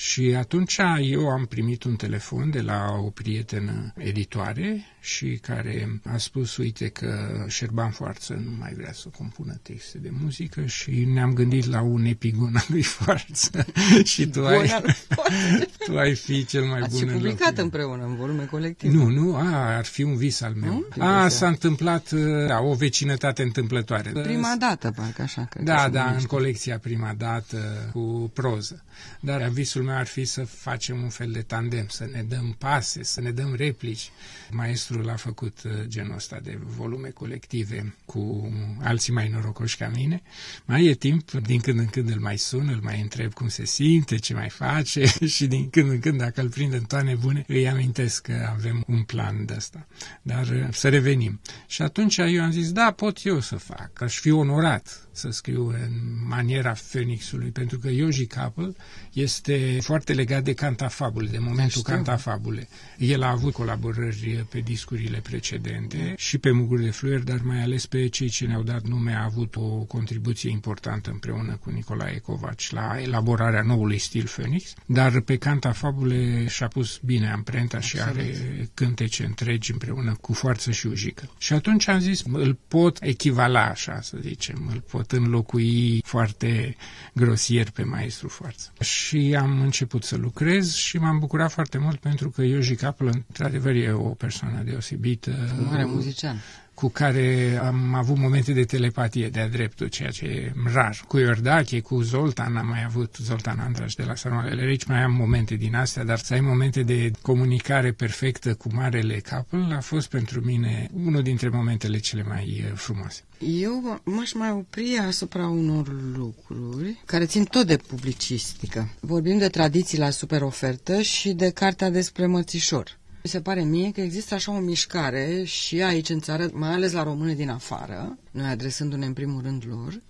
Și 0.00 0.34
atunci 0.38 0.78
eu 1.00 1.28
am 1.28 1.44
primit 1.44 1.82
un 1.82 1.96
telefon 1.96 2.50
de 2.50 2.60
la 2.60 2.94
o 3.04 3.10
prietenă 3.10 3.92
editoare 3.96 4.84
și 5.00 5.38
care 5.42 6.00
a 6.04 6.16
spus, 6.16 6.56
uite 6.56 6.88
că 6.88 7.44
Șerban 7.48 7.90
Foarță 7.90 8.32
nu 8.44 8.50
mai 8.58 8.72
vrea 8.76 8.92
să 8.92 9.08
compună 9.08 9.58
texte 9.62 9.98
de 9.98 10.08
muzică 10.22 10.66
și 10.66 11.04
ne-am 11.04 11.32
gândit 11.32 11.66
la 11.66 11.80
un 11.80 12.04
epigon 12.04 12.56
al 12.56 12.64
lui 12.68 12.82
Foarță 12.82 13.66
și 14.12 14.26
tu 14.26 14.46
ai, 14.46 14.82
tu 15.86 15.98
ai 15.98 16.14
fi 16.14 16.44
cel 16.44 16.64
mai 16.64 16.80
Ați 16.80 17.04
bun 17.04 17.12
publicat 17.12 17.56
în 17.58 17.62
împreună 17.62 18.04
în 18.04 18.16
volume 18.16 18.44
colectiv. 18.44 18.92
Nu, 18.92 19.08
nu, 19.08 19.36
a, 19.36 19.76
ar 19.76 19.84
fi 19.84 20.02
un 20.02 20.16
vis 20.16 20.40
al 20.40 20.54
meu. 20.54 20.86
Nu? 20.96 21.04
A, 21.04 21.28
s-a 21.28 21.46
întâmplat 21.46 22.10
da, 22.46 22.60
o 22.60 22.74
vecinătate 22.74 23.42
întâmplătoare. 23.42 24.10
Prima 24.10 24.54
dată, 24.58 24.92
parcă 24.96 25.22
așa. 25.22 25.44
Că 25.44 25.62
da, 25.62 25.88
da, 25.88 26.10
în 26.10 26.24
colecția 26.24 26.78
prima 26.78 27.14
dată 27.18 27.90
cu 27.92 28.30
proză. 28.34 28.84
Dar 29.20 29.48
visul 29.48 29.89
meu 29.90 29.98
ar 29.98 30.06
fi 30.06 30.24
să 30.24 30.44
facem 30.44 31.02
un 31.02 31.08
fel 31.08 31.30
de 31.30 31.42
tandem, 31.42 31.86
să 31.88 32.08
ne 32.12 32.22
dăm 32.22 32.54
pase, 32.58 33.02
să 33.02 33.20
ne 33.20 33.30
dăm 33.30 33.54
replici. 33.54 34.10
Maestrul 34.50 35.08
a 35.08 35.16
făcut 35.16 35.62
uh, 35.64 35.72
genul 35.86 36.14
ăsta 36.14 36.38
de 36.42 36.58
volume 36.62 37.08
colective 37.08 37.94
cu 38.04 38.52
alții 38.82 39.12
mai 39.12 39.28
norocoși 39.28 39.76
ca 39.76 39.90
mine. 39.94 40.22
Mai 40.64 40.84
e 40.84 40.94
timp, 40.94 41.30
din 41.30 41.60
când 41.60 41.78
în 41.78 41.86
când 41.86 42.10
îl 42.10 42.20
mai 42.20 42.38
sun, 42.38 42.68
îl 42.68 42.80
mai 42.82 43.00
întreb 43.00 43.32
cum 43.32 43.48
se 43.48 43.64
simte, 43.64 44.16
ce 44.16 44.34
mai 44.34 44.48
face 44.48 45.04
și 45.36 45.46
din 45.46 45.70
când 45.70 45.90
în 45.90 46.00
când, 46.00 46.18
dacă 46.18 46.40
îl 46.40 46.48
prind 46.48 46.72
în 46.72 46.84
toane 46.84 47.14
bune, 47.14 47.44
îi 47.46 47.68
amintesc 47.68 48.22
că 48.22 48.48
avem 48.56 48.84
un 48.86 49.02
plan 49.02 49.44
de 49.44 49.54
ăsta. 49.56 49.86
Dar 50.22 50.48
uh, 50.48 50.68
să 50.72 50.88
revenim. 50.88 51.40
Și 51.66 51.82
atunci 51.82 52.16
eu 52.16 52.42
am 52.42 52.50
zis, 52.50 52.72
da, 52.72 52.92
pot 52.96 53.24
eu 53.24 53.40
să 53.40 53.56
fac. 53.56 54.00
Aș 54.00 54.18
fi 54.18 54.30
onorat 54.30 55.08
să 55.20 55.30
scriu 55.30 55.66
în 55.68 55.92
maniera 56.28 56.72
Phoenixului, 56.90 57.50
pentru 57.50 57.78
că 57.78 57.88
Yoji 57.88 58.26
Capel 58.26 58.76
este 59.12 59.78
foarte 59.80 60.12
legat 60.12 60.44
de 60.44 60.52
cantafabule, 60.52 61.28
de 61.28 61.38
momentul 61.38 61.82
cantafabule. 61.82 62.68
El 62.98 63.22
a 63.22 63.30
avut 63.30 63.52
colaborări 63.52 64.46
pe 64.50 64.58
discurile 64.58 65.18
precedente 65.18 66.14
și 66.16 66.38
pe 66.38 66.50
Mugurile 66.50 66.90
Fluier, 66.90 67.20
dar 67.20 67.40
mai 67.42 67.62
ales 67.62 67.86
pe 67.86 68.08
cei 68.08 68.28
ce 68.28 68.46
ne-au 68.46 68.62
dat 68.62 68.82
nume 68.82 69.14
a 69.14 69.24
avut 69.24 69.56
o 69.56 69.68
contribuție 69.68 70.50
importantă 70.50 71.10
împreună 71.10 71.56
cu 71.56 71.70
Nicolae 71.70 72.18
Covaci 72.18 72.70
la 72.70 73.00
elaborarea 73.00 73.62
noului 73.62 73.98
stil 73.98 74.26
Phoenix, 74.26 74.74
dar 74.86 75.20
pe 75.20 75.36
cantafabule 75.36 76.46
și-a 76.48 76.68
pus 76.68 77.00
bine 77.04 77.30
amprenta 77.30 77.80
și 77.80 78.00
are 78.00 78.34
cântece 78.74 79.24
întregi 79.24 79.72
împreună 79.72 80.16
cu 80.20 80.32
Foarță 80.32 80.70
și 80.70 80.86
Ujică. 80.86 81.30
Și 81.38 81.52
atunci 81.52 81.88
am 81.88 81.98
zis, 81.98 82.22
îl 82.32 82.58
pot 82.68 82.98
echivala, 83.00 83.64
așa 83.66 84.00
să 84.00 84.16
zicem, 84.20 84.68
îl 84.72 84.80
pot 84.80 85.09
pot 85.10 85.18
înlocui 85.18 86.02
foarte 86.04 86.76
grosier 87.14 87.70
pe 87.70 87.82
maestru 87.82 88.28
Foarță. 88.28 88.72
Și 88.80 89.36
am 89.40 89.60
început 89.60 90.04
să 90.04 90.16
lucrez 90.16 90.74
și 90.74 90.98
m-am 90.98 91.18
bucurat 91.18 91.52
foarte 91.52 91.78
mult 91.78 91.96
pentru 92.00 92.30
că 92.30 92.42
Ioji 92.42 92.74
Capel, 92.74 93.06
într-adevăr, 93.06 93.74
e 93.74 93.92
o 93.92 94.08
persoană 94.08 94.62
deosebită. 94.62 95.30
Un 95.58 95.64
mare 95.64 95.84
muzician 95.84 96.36
cu 96.80 96.88
care 96.88 97.58
am 97.62 97.94
avut 97.94 98.16
momente 98.16 98.52
de 98.52 98.64
telepatie 98.64 99.28
de-a 99.28 99.48
dreptul, 99.48 99.86
ceea 99.86 100.10
ce 100.10 100.24
e 100.24 100.52
rar. 100.72 101.04
Cu 101.08 101.18
Iordache, 101.18 101.80
cu 101.80 102.00
Zoltan 102.02 102.56
am 102.56 102.66
mai 102.66 102.84
avut, 102.86 103.16
Zoltan 103.22 103.58
Andraș 103.58 103.94
de 103.94 104.02
la 104.02 104.14
Sarmalele 104.14 104.64
Rici, 104.64 104.84
mai 104.84 105.02
am 105.02 105.12
momente 105.12 105.54
din 105.54 105.74
astea, 105.74 106.04
dar 106.04 106.18
să 106.18 106.32
ai 106.34 106.40
momente 106.40 106.82
de 106.82 107.10
comunicare 107.22 107.92
perfectă 107.92 108.54
cu 108.54 108.68
marele 108.72 109.22
couple 109.30 109.74
a 109.74 109.80
fost 109.80 110.08
pentru 110.08 110.40
mine 110.40 110.88
unul 111.04 111.22
dintre 111.22 111.48
momentele 111.48 111.98
cele 111.98 112.22
mai 112.22 112.64
uh, 112.66 112.72
frumoase. 112.74 113.22
Eu 113.38 114.00
m-aș 114.04 114.32
mai 114.32 114.50
opri 114.50 114.98
asupra 115.06 115.48
unor 115.48 115.92
lucruri 116.16 117.02
care 117.06 117.26
țin 117.26 117.44
tot 117.44 117.66
de 117.66 117.76
publicistică. 117.76 118.88
Vorbim 119.00 119.38
de 119.38 119.48
tradiții 119.48 119.98
la 119.98 120.10
superofertă 120.10 121.00
și 121.02 121.32
de 121.32 121.50
cartea 121.50 121.90
despre 121.90 122.26
mățișor. 122.26 122.98
Mi 123.22 123.30
se 123.30 123.40
pare 123.40 123.62
mie 123.62 123.92
că 123.92 124.00
există 124.00 124.34
așa 124.34 124.52
o 124.52 124.58
mișcare 124.58 125.44
și 125.44 125.82
aici 125.82 126.08
în 126.08 126.20
țară, 126.20 126.48
mai 126.52 126.72
ales 126.72 126.92
la 126.92 127.02
români 127.02 127.34
din 127.34 127.50
afară, 127.50 128.18
noi 128.30 128.46
adresându-ne 128.46 129.06
în 129.06 129.12
primul 129.12 129.42
rând 129.42 129.64
lor, 129.68 130.00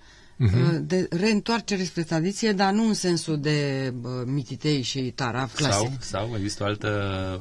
uh-huh. 0.49 0.79
de 0.81 1.09
reîntoarcere 1.11 1.83
spre 1.83 2.03
tradiție, 2.03 2.53
dar 2.53 2.73
nu 2.73 2.87
în 2.87 2.95
sensul 2.95 3.41
de 3.41 3.93
uh, 4.03 4.11
mititei 4.25 4.83
și 4.83 5.01
taraf 5.01 5.55
clasic. 5.57 6.03
Sau, 6.03 6.29
sau 6.29 6.37
există 6.37 6.63
o 6.63 6.67
altă 6.67 6.89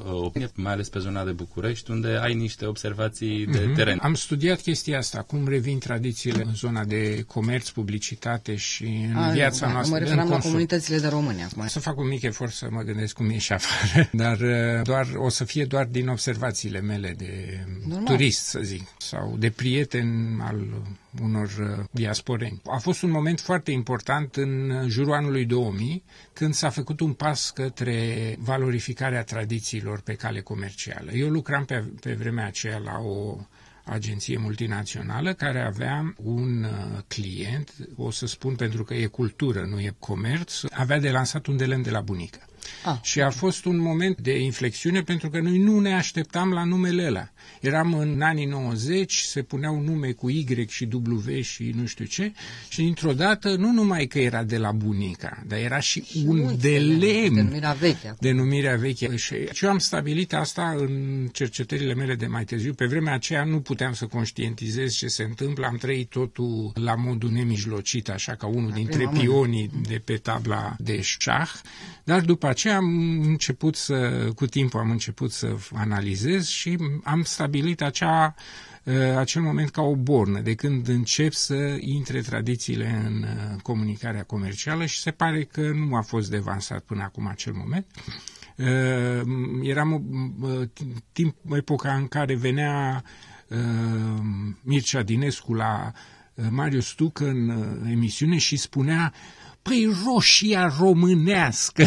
uh, 0.06 0.12
opinie, 0.12 0.50
mai 0.54 0.74
ales 0.74 0.90
pe 0.90 1.00
zona 1.00 1.24
de 1.24 1.32
București, 1.32 1.92
unde 1.92 2.20
ai 2.22 2.34
niște 2.34 2.66
observații 2.66 3.46
de 3.46 3.60
uh-huh. 3.60 3.76
teren. 3.76 4.00
Am 4.02 4.14
studiat 4.14 4.62
chestia 4.62 4.98
asta, 4.98 5.22
cum 5.22 5.48
revin 5.48 5.80
tradițiile 5.80 6.44
în 6.44 6.54
zona 6.54 6.84
de 6.84 7.24
comerț, 7.28 7.70
publicitate 7.70 8.56
și 8.56 9.08
în 9.10 9.16
A, 9.16 9.32
viața 9.32 9.66
da, 9.66 9.72
noastră. 9.72 9.94
Mă 9.94 10.04
referam 10.04 10.30
la 10.30 10.38
comunitățile 10.38 11.00
de 11.00 11.08
români 11.08 11.44
acum. 11.44 11.68
Să 11.68 11.80
fac 11.80 11.98
un 11.98 12.08
mic 12.08 12.22
efort 12.22 12.52
să 12.52 12.68
mă 12.72 12.82
gândesc 12.82 13.14
cum 13.14 13.30
e 13.30 13.38
și 13.38 13.54
afară, 13.54 14.10
dar 14.24 14.40
uh, 14.40 14.82
doar, 14.84 15.08
o 15.16 15.30
să 15.30 15.44
fie 15.44 15.66
doar 15.66 15.86
din 15.86 16.08
observațiile 16.08 16.82
mele 16.82 17.14
de 17.18 17.64
Normal. 17.88 18.06
turist, 18.06 18.44
să 18.44 18.60
zic, 18.64 18.88
sau 18.98 19.36
de 19.40 19.50
prieten 19.50 20.40
al 20.42 20.68
unor 21.22 21.48
uh, 21.60 21.86
diasporeni. 21.92 22.62
A 22.66 22.78
fost 22.78 23.02
un 23.02 23.10
moment 23.10 23.40
foarte 23.40 23.72
important 23.72 24.36
în 24.36 24.84
jurul 24.88 25.14
anului 25.14 25.46
2000, 25.46 26.04
când 26.34 26.54
s-a 26.54 26.70
făcut 26.70 27.00
un 27.00 27.14
pas 27.14 27.50
către 27.52 28.36
valorificarea 28.40 29.24
tradițiilor 29.24 30.02
pe 30.02 30.14
cale 30.14 30.42
comercială. 30.42 31.12
Eu 31.12 31.30
lucram 31.30 31.66
pe, 31.66 31.84
pe 32.02 32.14
vremea 32.14 32.46
aceea 32.46 32.78
la 32.78 32.98
o 33.00 33.38
agenție 33.84 34.38
multinațională 34.38 35.34
care 35.34 35.62
avea 35.62 36.14
un 36.24 36.64
uh, 36.64 36.98
client, 37.08 37.74
o 37.96 38.12
să 38.12 38.26
spun 38.28 38.56
pentru 38.56 38.84
că 38.84 38.94
e 38.94 39.06
cultură, 39.06 39.66
nu 39.66 39.80
e 39.80 39.96
comerț, 40.00 40.62
avea 40.72 41.00
de 41.00 41.10
lansat 41.10 41.46
un 41.46 41.58
de 41.58 41.66
lemn 41.66 41.82
de 41.84 41.90
la 41.90 42.02
bunică. 42.02 42.40
Ah. 42.86 42.98
Și 43.02 43.22
a 43.22 43.30
fost 43.30 43.66
un 43.66 43.80
moment 43.80 44.20
de 44.20 44.40
inflexiune 44.40 45.02
pentru 45.02 45.30
că 45.30 45.40
noi 45.40 45.58
nu 45.58 45.80
ne 45.80 45.94
așteptam 45.94 46.52
la 46.52 46.64
numele 46.64 47.06
ăla. 47.06 47.30
Eram 47.62 47.94
în 47.94 48.22
anii 48.22 48.46
90, 48.46 49.18
se 49.18 49.42
puneau 49.42 49.82
nume 49.82 50.12
cu 50.12 50.30
Y 50.30 50.66
și 50.68 50.88
W 50.92 51.42
și 51.42 51.74
nu 51.76 51.86
știu 51.86 52.06
ce 52.06 52.34
și 52.70 52.82
dintr-o 52.82 53.14
dată 53.14 53.56
nu 53.56 53.72
numai 53.72 54.06
că 54.06 54.20
era 54.20 54.44
de 54.44 54.58
la 54.58 54.72
bunica, 54.72 55.44
dar 55.48 55.60
era 55.60 55.80
și, 55.80 56.04
și 56.04 56.24
un 56.28 56.56
de 56.60 56.78
lemn. 56.78 57.36
Denumirea 57.36 57.74
veche. 57.74 58.16
Denumirea 58.20 58.76
veche. 58.76 59.16
Și 59.16 59.36
eu 59.62 59.70
am 59.70 59.78
stabilit 59.78 60.34
asta 60.34 60.76
în 60.78 61.28
cercetările 61.32 61.94
mele 61.94 62.16
de 62.16 62.28
mai 62.28 62.44
târziu. 62.44 62.74
Pe 62.74 62.86
vremea 62.86 63.14
aceea 63.14 63.44
nu 63.44 63.60
puteam 63.60 63.94
să 63.94 64.06
conștientizez 64.06 64.94
ce 64.94 65.08
se 65.08 65.24
întâmplă. 65.24 65.66
Am 65.66 65.78
trăit 65.78 66.10
totul 66.10 66.72
la 66.74 66.96
modul 66.96 67.30
nemijlocit, 67.30 68.10
așa 68.10 68.36
ca 68.36 68.48
unul 68.48 68.72
dintre 68.72 69.10
pionii 69.14 69.70
de 69.88 70.02
pe 70.06 70.14
tabla 70.14 70.76
de 70.78 71.02
șah. 71.02 71.50
Dar 72.04 72.22
după 72.22 72.48
aceea 72.50 72.76
am 72.76 73.22
început 73.22 73.76
să, 73.76 74.30
cu 74.36 74.46
timpul 74.46 74.80
am 74.80 74.92
început 74.92 75.32
să 75.32 75.56
analizez 75.74 76.48
și 76.48 76.78
am 77.04 77.24
stabilit 77.24 77.82
acea, 77.82 78.36
uh, 78.84 79.16
acel 79.18 79.42
moment 79.42 79.70
ca 79.70 79.82
o 79.82 79.96
bornă, 79.96 80.40
de 80.40 80.54
când 80.54 80.88
încep 80.88 81.32
să 81.34 81.78
intre 81.80 82.22
tradițiile 82.22 83.02
în 83.06 83.24
uh, 83.24 83.62
comunicarea 83.62 84.24
comercială 84.24 84.86
și 84.86 85.00
se 85.00 85.12
pare 85.12 85.44
că 85.44 85.62
nu 85.62 85.96
a 85.96 86.02
fost 86.02 86.30
devansat 86.30 86.80
până 86.80 87.04
acum 87.04 87.28
acel 87.28 87.54
moment. 87.54 87.86
Uh, 88.56 89.22
eram 89.62 90.04
timp, 91.12 91.36
epoca 91.52 91.94
în 91.94 92.08
care 92.08 92.36
venea 92.36 93.04
Mircea 94.62 95.02
Dinescu 95.04 95.54
la 95.54 95.92
Marius 96.50 96.88
Stucă 96.88 97.28
în 97.28 97.50
emisiune 97.92 98.38
și 98.38 98.58
spunea 98.58 99.14
Păi 99.62 99.90
roșia 100.06 100.76
românească, 100.80 101.86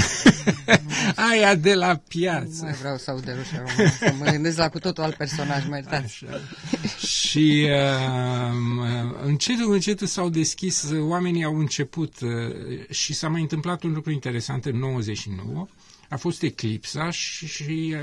aia 1.30 1.54
de 1.54 1.74
la 1.74 2.00
piață. 2.08 2.48
Nu 2.50 2.62
mai 2.62 2.72
vreau 2.72 2.96
să 2.96 3.10
aud 3.10 3.24
de 3.24 3.32
roșia 3.32 3.62
românească, 3.66 4.14
mă 4.18 4.30
gândesc 4.30 4.56
la 4.56 4.68
cu 4.68 4.78
totul 4.78 5.02
alt 5.02 5.14
personaj, 5.14 5.68
mai 5.68 5.80
Așa. 5.80 6.40
Și 7.06 7.68
uh, 7.70 8.54
încetul, 9.24 9.72
încetul 9.72 10.06
s-au 10.06 10.28
deschis, 10.28 10.88
oamenii 11.00 11.44
au 11.44 11.58
început 11.58 12.20
uh, 12.20 12.90
și 12.90 13.12
s-a 13.12 13.28
mai 13.28 13.40
întâmplat 13.40 13.82
un 13.82 13.92
lucru 13.92 14.10
interesant 14.10 14.64
în 14.64 14.78
99, 14.78 15.66
a 16.08 16.16
fost 16.16 16.42
eclipsa 16.42 17.10
și, 17.10 17.46
și 17.46 17.94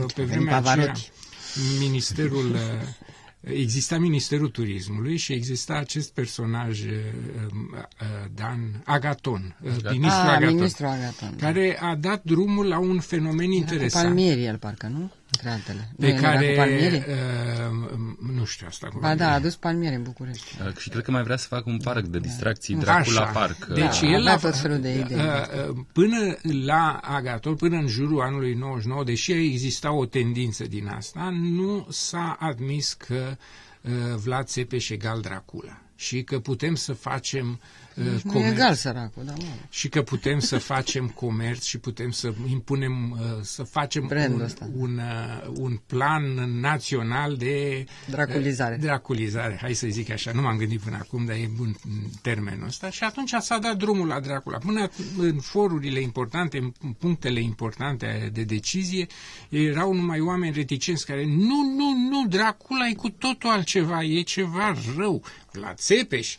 uh, 0.00 0.04
pe 0.14 0.22
vremea 0.22 0.56
aceea 0.56 0.92
Ministerul 1.78 2.50
uh, 2.50 2.60
exista 3.44 3.98
Ministerul 3.98 4.48
Turismului 4.48 5.16
și 5.16 5.32
exista 5.32 5.74
acest 5.74 6.12
personaj, 6.12 6.84
uh, 6.84 6.90
uh, 6.90 7.80
Dan 8.34 8.82
Agaton, 8.84 9.56
uh, 9.62 9.70
Agaton. 9.70 9.92
ministrul, 9.92 10.28
ah, 10.28 10.36
Agaton, 10.36 10.54
ministrul 10.54 10.88
Agaton, 10.88 11.36
care 11.36 11.78
a 11.80 11.94
dat 11.94 12.22
drumul 12.24 12.66
la 12.66 12.78
un 12.78 13.00
fenomen 13.00 13.46
Era 13.46 13.54
interesant. 13.54 14.04
Palmieri, 14.04 14.44
el 14.44 14.56
parcă, 14.58 14.86
nu? 14.86 15.10
Între 15.34 15.50
altele. 15.50 15.92
Pe 15.98 16.12
nu 16.12 16.20
care, 16.20 17.04
uh, 17.08 17.98
nu 18.34 18.44
știu 18.44 18.66
asta. 18.68 18.88
Ba 19.00 19.14
da, 19.14 19.30
a 19.30 19.34
adus 19.34 19.56
palmieri 19.56 19.94
în 19.94 20.02
București. 20.02 20.56
Uh, 20.66 20.76
și 20.76 20.88
cred 20.88 21.02
că 21.02 21.10
mai 21.10 21.22
vrea 21.22 21.36
să 21.36 21.46
facă 21.46 21.64
un 21.66 21.78
parc 21.78 22.06
de 22.06 22.18
distracții, 22.18 22.74
Dracula 22.74 23.20
Așa. 23.20 23.30
Park. 23.30 23.66
Deci 23.66 24.00
da, 24.00 24.08
el 24.08 24.26
a 24.26 24.36
tot 24.36 24.56
felul 24.56 24.80
de 24.80 24.98
idei. 24.98 25.16
Uh, 25.16 25.68
uh, 25.68 25.76
până 25.92 26.36
la 26.42 27.00
Agator, 27.02 27.54
până 27.54 27.76
în 27.76 27.86
jurul 27.86 28.20
anului 28.20 28.54
99, 28.54 29.04
deși 29.04 29.32
exista 29.32 29.92
o 29.92 30.06
tendință 30.06 30.64
din 30.64 30.86
asta, 30.86 31.28
nu 31.32 31.86
s-a 31.90 32.36
admis 32.40 32.92
că 32.92 33.36
uh, 33.80 33.90
Vlad 34.16 34.46
Țepeș 34.46 34.88
egal 34.88 35.20
Dracula 35.20 35.78
și 35.96 36.22
că 36.22 36.38
putem 36.38 36.74
să 36.74 36.92
facem 36.92 37.50
uh, 37.50 37.83
comerț. 38.26 38.52
egal 38.52 38.74
săracul, 38.74 39.22
da, 39.24 39.32
mă. 39.36 39.44
Și 39.70 39.88
că 39.88 40.02
putem 40.02 40.38
să 40.38 40.58
facem 40.58 41.08
comerț 41.08 41.64
și 41.64 41.78
putem 41.78 42.10
să 42.10 42.32
impunem, 42.50 43.10
uh, 43.10 43.18
să 43.42 43.62
facem 43.62 44.10
un, 44.10 44.48
un, 44.76 44.98
uh, 44.98 45.52
un 45.56 45.80
plan 45.86 46.22
național 46.60 47.36
de 47.36 47.84
draculizare. 48.10 48.76
draculizare, 48.76 49.58
hai 49.60 49.74
să 49.74 49.86
zic 49.90 50.10
așa, 50.10 50.30
nu 50.32 50.40
m-am 50.40 50.56
gândit 50.56 50.80
până 50.80 50.96
acum, 51.00 51.24
dar 51.24 51.36
e 51.36 51.50
bun 51.56 51.76
termenul 52.22 52.66
ăsta. 52.66 52.90
Și 52.90 53.04
atunci 53.04 53.34
s-a 53.38 53.58
dat 53.58 53.76
drumul 53.76 54.06
la 54.06 54.20
Dracula. 54.20 54.58
Până 54.58 54.90
în 55.18 55.38
forurile 55.40 56.00
importante, 56.00 56.72
în 56.82 56.92
punctele 56.92 57.40
importante 57.40 58.30
de 58.32 58.42
decizie, 58.42 59.06
erau 59.48 59.92
numai 59.92 60.20
oameni 60.20 60.54
reticenți 60.54 61.06
care 61.06 61.24
nu, 61.26 61.74
nu, 61.76 61.94
nu, 62.10 62.26
Dracula 62.28 62.88
e 62.88 62.94
cu 62.94 63.10
totul 63.10 63.50
altceva, 63.50 64.02
e 64.02 64.20
ceva 64.22 64.74
rău 64.96 65.22
la 65.52 65.74
Țepeș. 65.74 66.36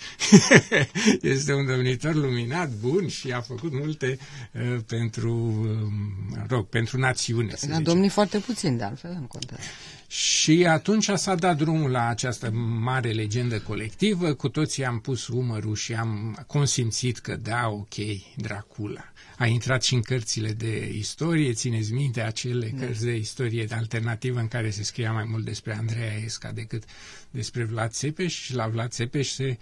este 1.22 1.45
un 1.54 1.66
domnitor 1.66 2.14
luminat, 2.16 2.70
bun 2.70 3.08
și 3.08 3.32
a 3.32 3.42
făcut 3.42 3.74
multe 3.74 4.18
uh, 4.52 4.78
pentru, 4.88 5.34
uh, 5.62 6.44
rog, 6.48 6.66
pentru 6.68 6.98
națiune. 6.98 7.54
A 7.74 7.80
domnit 7.80 8.12
foarte 8.12 8.38
puțin, 8.40 8.78
de 8.78 8.84
altfel, 8.84 9.12
în 9.20 9.28
contează. 9.28 9.64
Și 10.08 10.66
atunci 10.68 11.10
s-a 11.16 11.36
dat 11.36 11.58
drumul 11.58 11.92
la 11.92 12.08
această 12.08 12.52
mare 12.80 13.12
legendă 13.12 13.60
colectivă, 13.60 14.34
cu 14.34 14.50
toții 14.50 14.86
am 14.86 15.00
pus 15.00 15.28
umărul 15.28 15.76
și 15.76 15.94
am 15.94 16.44
consimțit 16.48 17.18
că 17.18 17.36
da, 17.36 17.68
ok, 17.68 17.94
Dracula 18.36 19.10
a 19.38 19.46
intrat 19.46 19.84
și 19.84 19.94
în 19.94 20.02
cărțile 20.02 20.52
de 20.52 20.92
istorie, 20.94 21.54
țineți 21.54 21.94
minte 21.94 22.22
acele 22.22 22.74
da. 22.80 22.86
cărți 22.86 23.04
de 23.04 23.16
istorie 23.16 23.68
alternativă 23.70 24.40
în 24.40 24.48
care 24.48 24.70
se 24.70 24.84
scria 24.84 25.12
mai 25.12 25.26
mult 25.30 25.46
despre 25.46 25.76
Andreea 25.76 26.14
Esca 26.26 26.52
decât 26.52 26.84
despre 27.32 27.64
Vlad 27.64 27.92
Țepeș 27.92 28.34
și 28.42 28.54
la 28.54 28.68
Vlad 28.68 28.90
Țepeș 28.92 29.30
se, 29.30 29.48
uh, 29.48 29.56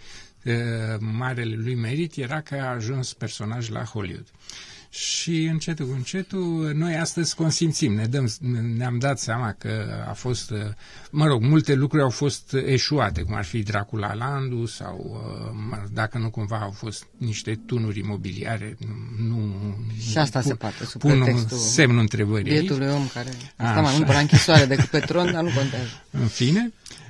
marele 0.99 1.55
lui 1.55 1.75
merit 1.75 2.15
era 2.15 2.41
că 2.41 2.55
a 2.55 2.69
ajuns 2.69 3.13
personaj 3.13 3.69
la 3.69 3.83
Hollywood. 3.83 4.25
Și 4.89 5.43
încetul 5.43 5.85
cu 5.85 5.91
încetul 5.91 6.71
noi 6.75 6.95
astăzi 6.95 7.35
consimțim, 7.35 7.93
ne 7.93 8.05
dăm, 8.05 8.29
ne-am 8.77 8.97
dat 8.97 9.19
seama 9.19 9.55
că 9.57 10.03
a 10.09 10.13
fost, 10.13 10.53
mă 11.11 11.25
rog, 11.25 11.41
multe 11.41 11.73
lucruri 11.73 12.03
au 12.03 12.09
fost 12.09 12.53
eșuate, 12.65 13.21
cum 13.21 13.35
ar 13.35 13.43
fi 13.43 13.63
Dracula 13.63 14.13
Landu 14.13 14.65
sau 14.65 15.21
dacă 15.91 16.17
nu 16.17 16.29
cumva 16.29 16.57
au 16.57 16.71
fost 16.71 17.07
niște 17.17 17.59
tunuri 17.65 17.99
imobiliare, 17.99 18.77
nu... 19.27 19.55
Și 20.09 20.17
asta 20.17 20.39
pun, 20.39 20.47
se 20.47 20.55
poate, 20.55 20.85
sub 20.85 21.01
pun 21.01 21.21
un 21.21 21.47
semnul 21.47 21.99
întrebării 21.99 22.51
Bietului 22.51 22.87
om 22.87 23.07
care 23.13 23.29
asta 23.55 23.81
mai 23.81 23.93
mult 23.93 24.05
pe 24.05 24.11
la 24.11 24.19
închisoare 24.19 24.65
decât 24.65 24.85
pe 24.85 24.99
tron, 24.99 25.31
dar 25.31 25.43
nu 25.43 25.49
contează. 25.55 26.03
În 26.09 26.27
fine, 26.27 26.59
Ehm, 26.59 27.02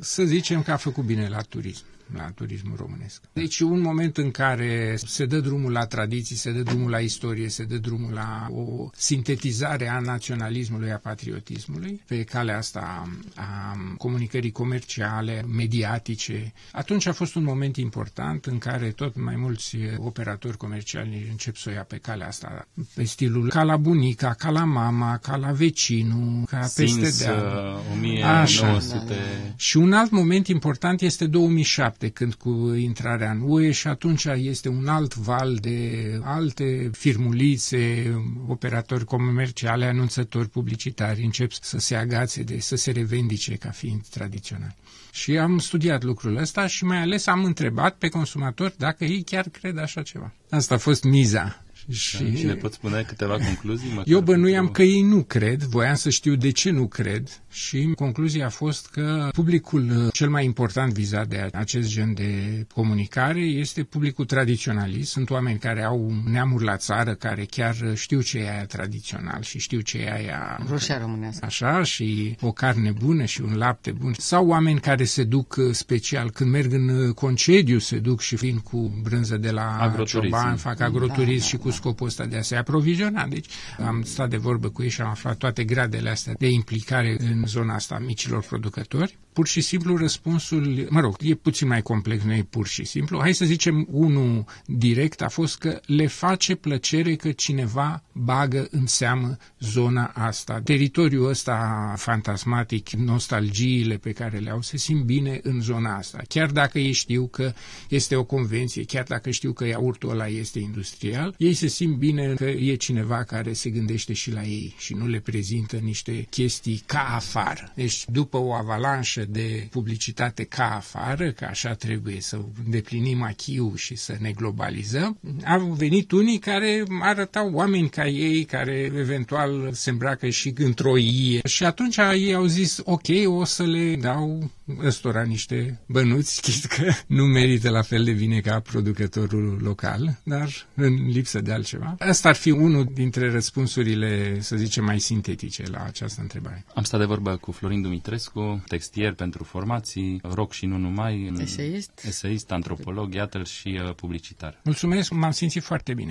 să 0.00 0.22
zicem 0.24 0.62
că 0.62 0.72
a 0.72 0.76
făcut 0.76 1.04
bine 1.04 1.28
la 1.28 1.40
turism 1.40 1.84
la 2.16 2.30
turismul 2.34 2.76
românesc. 2.76 3.22
Deci 3.32 3.60
un 3.60 3.80
moment 3.80 4.16
în 4.16 4.30
care 4.30 4.94
se 4.96 5.26
dă 5.26 5.40
drumul 5.40 5.72
la 5.72 5.86
tradiții, 5.86 6.36
se 6.36 6.52
dă 6.52 6.60
drumul 6.62 6.90
la 6.90 6.98
istorie, 6.98 7.48
se 7.48 7.64
dă 7.64 7.76
drumul 7.76 8.12
la 8.12 8.46
o 8.50 8.90
sintetizare 8.96 9.88
a 9.88 9.98
naționalismului, 9.98 10.92
a 10.92 10.96
patriotismului, 10.96 12.02
pe 12.06 12.22
calea 12.22 12.56
asta 12.56 13.08
a 13.34 13.76
comunicării 13.98 14.50
comerciale, 14.52 15.44
mediatice. 15.54 16.52
Atunci 16.72 17.06
a 17.06 17.12
fost 17.12 17.34
un 17.34 17.42
moment 17.42 17.76
important 17.76 18.46
în 18.46 18.58
care 18.58 18.90
tot 18.90 19.20
mai 19.20 19.36
mulți 19.36 19.76
operatori 19.96 20.56
comerciali 20.56 21.26
încep 21.30 21.56
să 21.56 21.68
o 21.68 21.72
ia 21.72 21.82
pe 21.84 21.96
calea 21.96 22.26
asta, 22.26 22.68
pe 22.94 23.04
stilul 23.04 23.48
ca 23.48 23.62
la 23.62 23.76
bunica, 23.76 24.34
ca 24.38 24.50
la 24.50 24.64
mama, 24.64 25.18
ca 25.18 25.36
la 25.36 25.50
vecinul, 25.52 26.44
ca 26.46 26.62
Sins, 26.62 26.98
peste 26.98 27.24
deal. 27.24 27.80
1900... 27.92 28.22
Așa. 28.24 29.04
Da, 29.06 29.14
Și 29.56 29.76
un 29.76 29.92
alt 29.92 30.10
moment 30.10 30.46
important 30.46 31.00
este 31.00 31.26
2007, 31.26 32.01
când 32.08 32.34
cu 32.34 32.74
intrarea 32.74 33.30
în 33.30 33.40
UE 33.44 33.70
și 33.70 33.86
atunci 33.86 34.24
este 34.24 34.68
un 34.68 34.86
alt 34.88 35.14
val 35.14 35.56
de 35.60 36.20
alte 36.22 36.90
firmulițe, 36.92 38.12
operatori 38.46 39.04
comerciale, 39.04 39.84
anunțători 39.84 40.48
publicitari 40.48 41.22
încep 41.22 41.52
să 41.52 41.78
se 41.78 41.94
agațe, 41.94 42.42
de, 42.42 42.60
să 42.60 42.76
se 42.76 42.90
revendice 42.90 43.54
ca 43.54 43.70
fiind 43.70 44.06
tradițional. 44.06 44.74
Și 45.12 45.38
am 45.38 45.58
studiat 45.58 46.02
lucrul 46.02 46.36
ăsta 46.36 46.66
și 46.66 46.84
mai 46.84 46.98
ales 46.98 47.26
am 47.26 47.44
întrebat 47.44 47.96
pe 47.96 48.08
consumatori 48.08 48.74
dacă 48.78 49.04
ei 49.04 49.22
chiar 49.22 49.48
cred 49.48 49.78
așa 49.78 50.02
ceva. 50.02 50.32
Asta 50.50 50.74
a 50.74 50.78
fost 50.78 51.04
miza 51.04 51.61
și, 51.90 52.36
și 52.36 52.44
ne 52.44 52.54
pot 52.54 52.72
spune 52.72 53.02
câteva 53.02 53.36
concluzii? 53.36 54.02
Eu 54.04 54.20
bănuiam 54.20 54.68
că 54.68 54.82
ei 54.82 55.02
nu 55.02 55.22
cred, 55.22 55.62
voiam 55.62 55.94
să 55.94 56.10
știu 56.10 56.34
de 56.34 56.50
ce 56.50 56.70
nu 56.70 56.86
cred 56.86 57.42
și 57.50 57.92
concluzia 57.96 58.46
a 58.46 58.48
fost 58.48 58.86
că 58.86 59.28
publicul 59.32 60.10
cel 60.12 60.30
mai 60.30 60.44
important 60.44 60.92
vizat 60.92 61.26
de 61.28 61.48
acest 61.52 61.88
gen 61.88 62.14
de 62.14 62.66
comunicare 62.74 63.40
este 63.40 63.82
publicul 63.82 64.24
tradiționalist. 64.24 65.10
Sunt 65.10 65.30
oameni 65.30 65.58
care 65.58 65.82
au 65.82 66.12
neamuri 66.30 66.64
la 66.64 66.76
țară, 66.76 67.14
care 67.14 67.44
chiar 67.50 67.76
știu 67.94 68.20
ce 68.20 68.38
e 68.38 68.50
aia 68.50 68.66
tradițional 68.66 69.42
și 69.42 69.58
știu 69.58 69.80
ce 69.80 69.98
e 69.98 70.12
aia... 70.12 70.66
Roșia 70.68 70.98
românească. 70.98 71.44
Așa, 71.44 71.82
și 71.82 72.36
o 72.40 72.52
carne 72.52 72.90
bună 72.90 73.24
și 73.24 73.40
un 73.40 73.56
lapte 73.56 73.90
bun. 73.90 74.14
Sau 74.18 74.46
oameni 74.46 74.80
care 74.80 75.04
se 75.04 75.24
duc 75.24 75.56
special 75.70 76.30
când 76.30 76.50
merg 76.50 76.72
în 76.72 77.12
concediu, 77.12 77.78
se 77.78 77.98
duc 77.98 78.20
și 78.20 78.34
vin 78.34 78.58
cu 78.58 79.00
brânză 79.02 79.36
de 79.36 79.50
la 79.50 79.94
cioban, 80.06 80.56
fac 80.56 80.80
agroturism 80.80 81.26
da, 81.28 81.34
da, 81.34 81.46
și 81.46 81.56
cu 81.56 81.70
scopul 81.72 82.06
ăsta 82.06 82.24
de 82.24 82.36
a 82.36 82.42
se 82.42 82.56
aproviziona. 82.56 83.26
Deci 83.26 83.46
am 83.86 84.02
stat 84.02 84.30
de 84.30 84.36
vorbă 84.36 84.68
cu 84.68 84.82
ei 84.82 84.88
și 84.88 85.00
am 85.00 85.08
aflat 85.08 85.36
toate 85.36 85.64
gradele 85.64 86.10
astea 86.10 86.34
de 86.38 86.48
implicare 86.48 87.16
în 87.20 87.46
zona 87.46 87.74
asta 87.74 87.94
a 87.94 87.98
micilor 87.98 88.44
producători. 88.44 89.18
Pur 89.32 89.46
și 89.46 89.60
simplu 89.60 89.96
răspunsul, 89.96 90.86
mă 90.90 91.00
rog, 91.00 91.16
e 91.20 91.34
puțin 91.34 91.68
mai 91.68 91.82
complex, 91.82 92.22
nu 92.22 92.32
e 92.32 92.46
pur 92.50 92.66
și 92.66 92.84
simplu. 92.84 93.20
Hai 93.20 93.32
să 93.32 93.44
zicem 93.44 93.86
unul 93.90 94.44
direct 94.66 95.22
a 95.22 95.28
fost 95.28 95.58
că 95.58 95.80
le 95.86 96.06
face 96.06 96.54
plăcere 96.54 97.14
că 97.14 97.32
cineva 97.32 98.02
bagă 98.12 98.68
în 98.70 98.86
seamă 98.86 99.36
zona 99.60 100.04
asta. 100.14 100.60
Teritoriul 100.64 101.28
ăsta 101.28 101.92
fantasmatic, 101.96 102.90
nostalgiile 102.90 103.96
pe 103.96 104.12
care 104.12 104.38
le 104.38 104.50
au, 104.50 104.62
se 104.62 104.76
simt 104.76 105.04
bine 105.04 105.40
în 105.42 105.60
zona 105.60 105.96
asta. 105.96 106.22
Chiar 106.28 106.50
dacă 106.50 106.78
ei 106.78 106.92
știu 106.92 107.26
că 107.26 107.52
este 107.88 108.16
o 108.16 108.24
convenție, 108.24 108.84
chiar 108.84 109.04
dacă 109.08 109.30
știu 109.30 109.52
că 109.52 109.66
iaurtul 109.66 110.10
ăla 110.10 110.26
este 110.26 110.58
industrial, 110.58 111.34
ei 111.38 111.52
se 111.62 111.68
simt 111.68 111.96
bine 111.96 112.34
că 112.34 112.44
e 112.44 112.74
cineva 112.74 113.22
care 113.24 113.52
se 113.52 113.70
gândește 113.70 114.12
și 114.12 114.30
la 114.30 114.42
ei 114.42 114.74
și 114.78 114.94
nu 114.94 115.06
le 115.06 115.18
prezintă 115.20 115.76
niște 115.76 116.26
chestii 116.30 116.82
ca 116.86 117.14
afară. 117.14 117.72
Deci 117.74 118.04
după 118.08 118.36
o 118.36 118.52
avalanșă 118.52 119.24
de 119.28 119.66
publicitate 119.70 120.44
ca 120.44 120.74
afară, 120.76 121.30
că 121.32 121.44
așa 121.44 121.74
trebuie 121.74 122.20
să 122.20 122.40
îndeplinim 122.64 123.22
achiul 123.22 123.76
și 123.76 123.96
să 123.96 124.16
ne 124.20 124.30
globalizăm, 124.30 125.18
au 125.46 125.60
venit 125.66 126.10
unii 126.10 126.38
care 126.38 126.84
arătau 127.00 127.50
oameni 127.52 127.88
ca 127.88 128.06
ei, 128.08 128.44
care 128.44 128.90
eventual 128.96 129.70
se 129.72 129.90
îmbracă 129.90 130.28
și 130.28 130.52
într-o 130.56 130.96
ie. 130.98 131.40
Și 131.46 131.64
atunci 131.64 131.96
ei 131.96 132.34
au 132.34 132.44
zis, 132.44 132.80
ok, 132.84 133.06
o 133.26 133.44
să 133.44 133.62
le 133.64 133.96
dau 133.96 134.50
ăstora 134.84 135.22
niște 135.22 135.80
bănuți, 135.86 136.40
chit 136.50 136.64
că 136.64 136.92
nu 137.06 137.24
merită 137.24 137.70
la 137.70 137.82
fel 137.82 138.04
de 138.04 138.12
bine 138.12 138.40
ca 138.40 138.60
producătorul 138.60 139.58
local, 139.62 140.20
dar 140.24 140.48
în 140.74 141.06
lipsă 141.08 141.40
de 141.40 141.52
altceva. 141.52 141.96
Asta 141.98 142.28
ar 142.28 142.34
fi 142.34 142.50
unul 142.50 142.88
dintre 142.94 143.30
răspunsurile, 143.30 144.40
să 144.40 144.56
zicem, 144.56 144.84
mai 144.84 145.00
sintetice 145.00 145.62
la 145.70 145.84
această 145.84 146.20
întrebare. 146.20 146.64
Am 146.74 146.82
stat 146.82 147.00
de 147.00 147.06
vorbă 147.06 147.36
cu 147.36 147.52
Florin 147.52 147.82
Dumitrescu, 147.82 148.64
textier 148.66 149.12
pentru 149.14 149.44
formații, 149.44 150.20
rock 150.22 150.52
și 150.52 150.66
nu 150.66 150.76
numai, 150.76 151.32
eseist, 151.38 151.90
eseist 152.06 152.50
antropolog, 152.50 153.14
iată 153.14 153.42
și 153.42 153.80
uh, 153.84 153.94
publicitar. 153.94 154.60
Mulțumesc, 154.64 155.10
m-am 155.10 155.30
simțit 155.30 155.62
foarte 155.62 155.94
bine. 155.94 156.10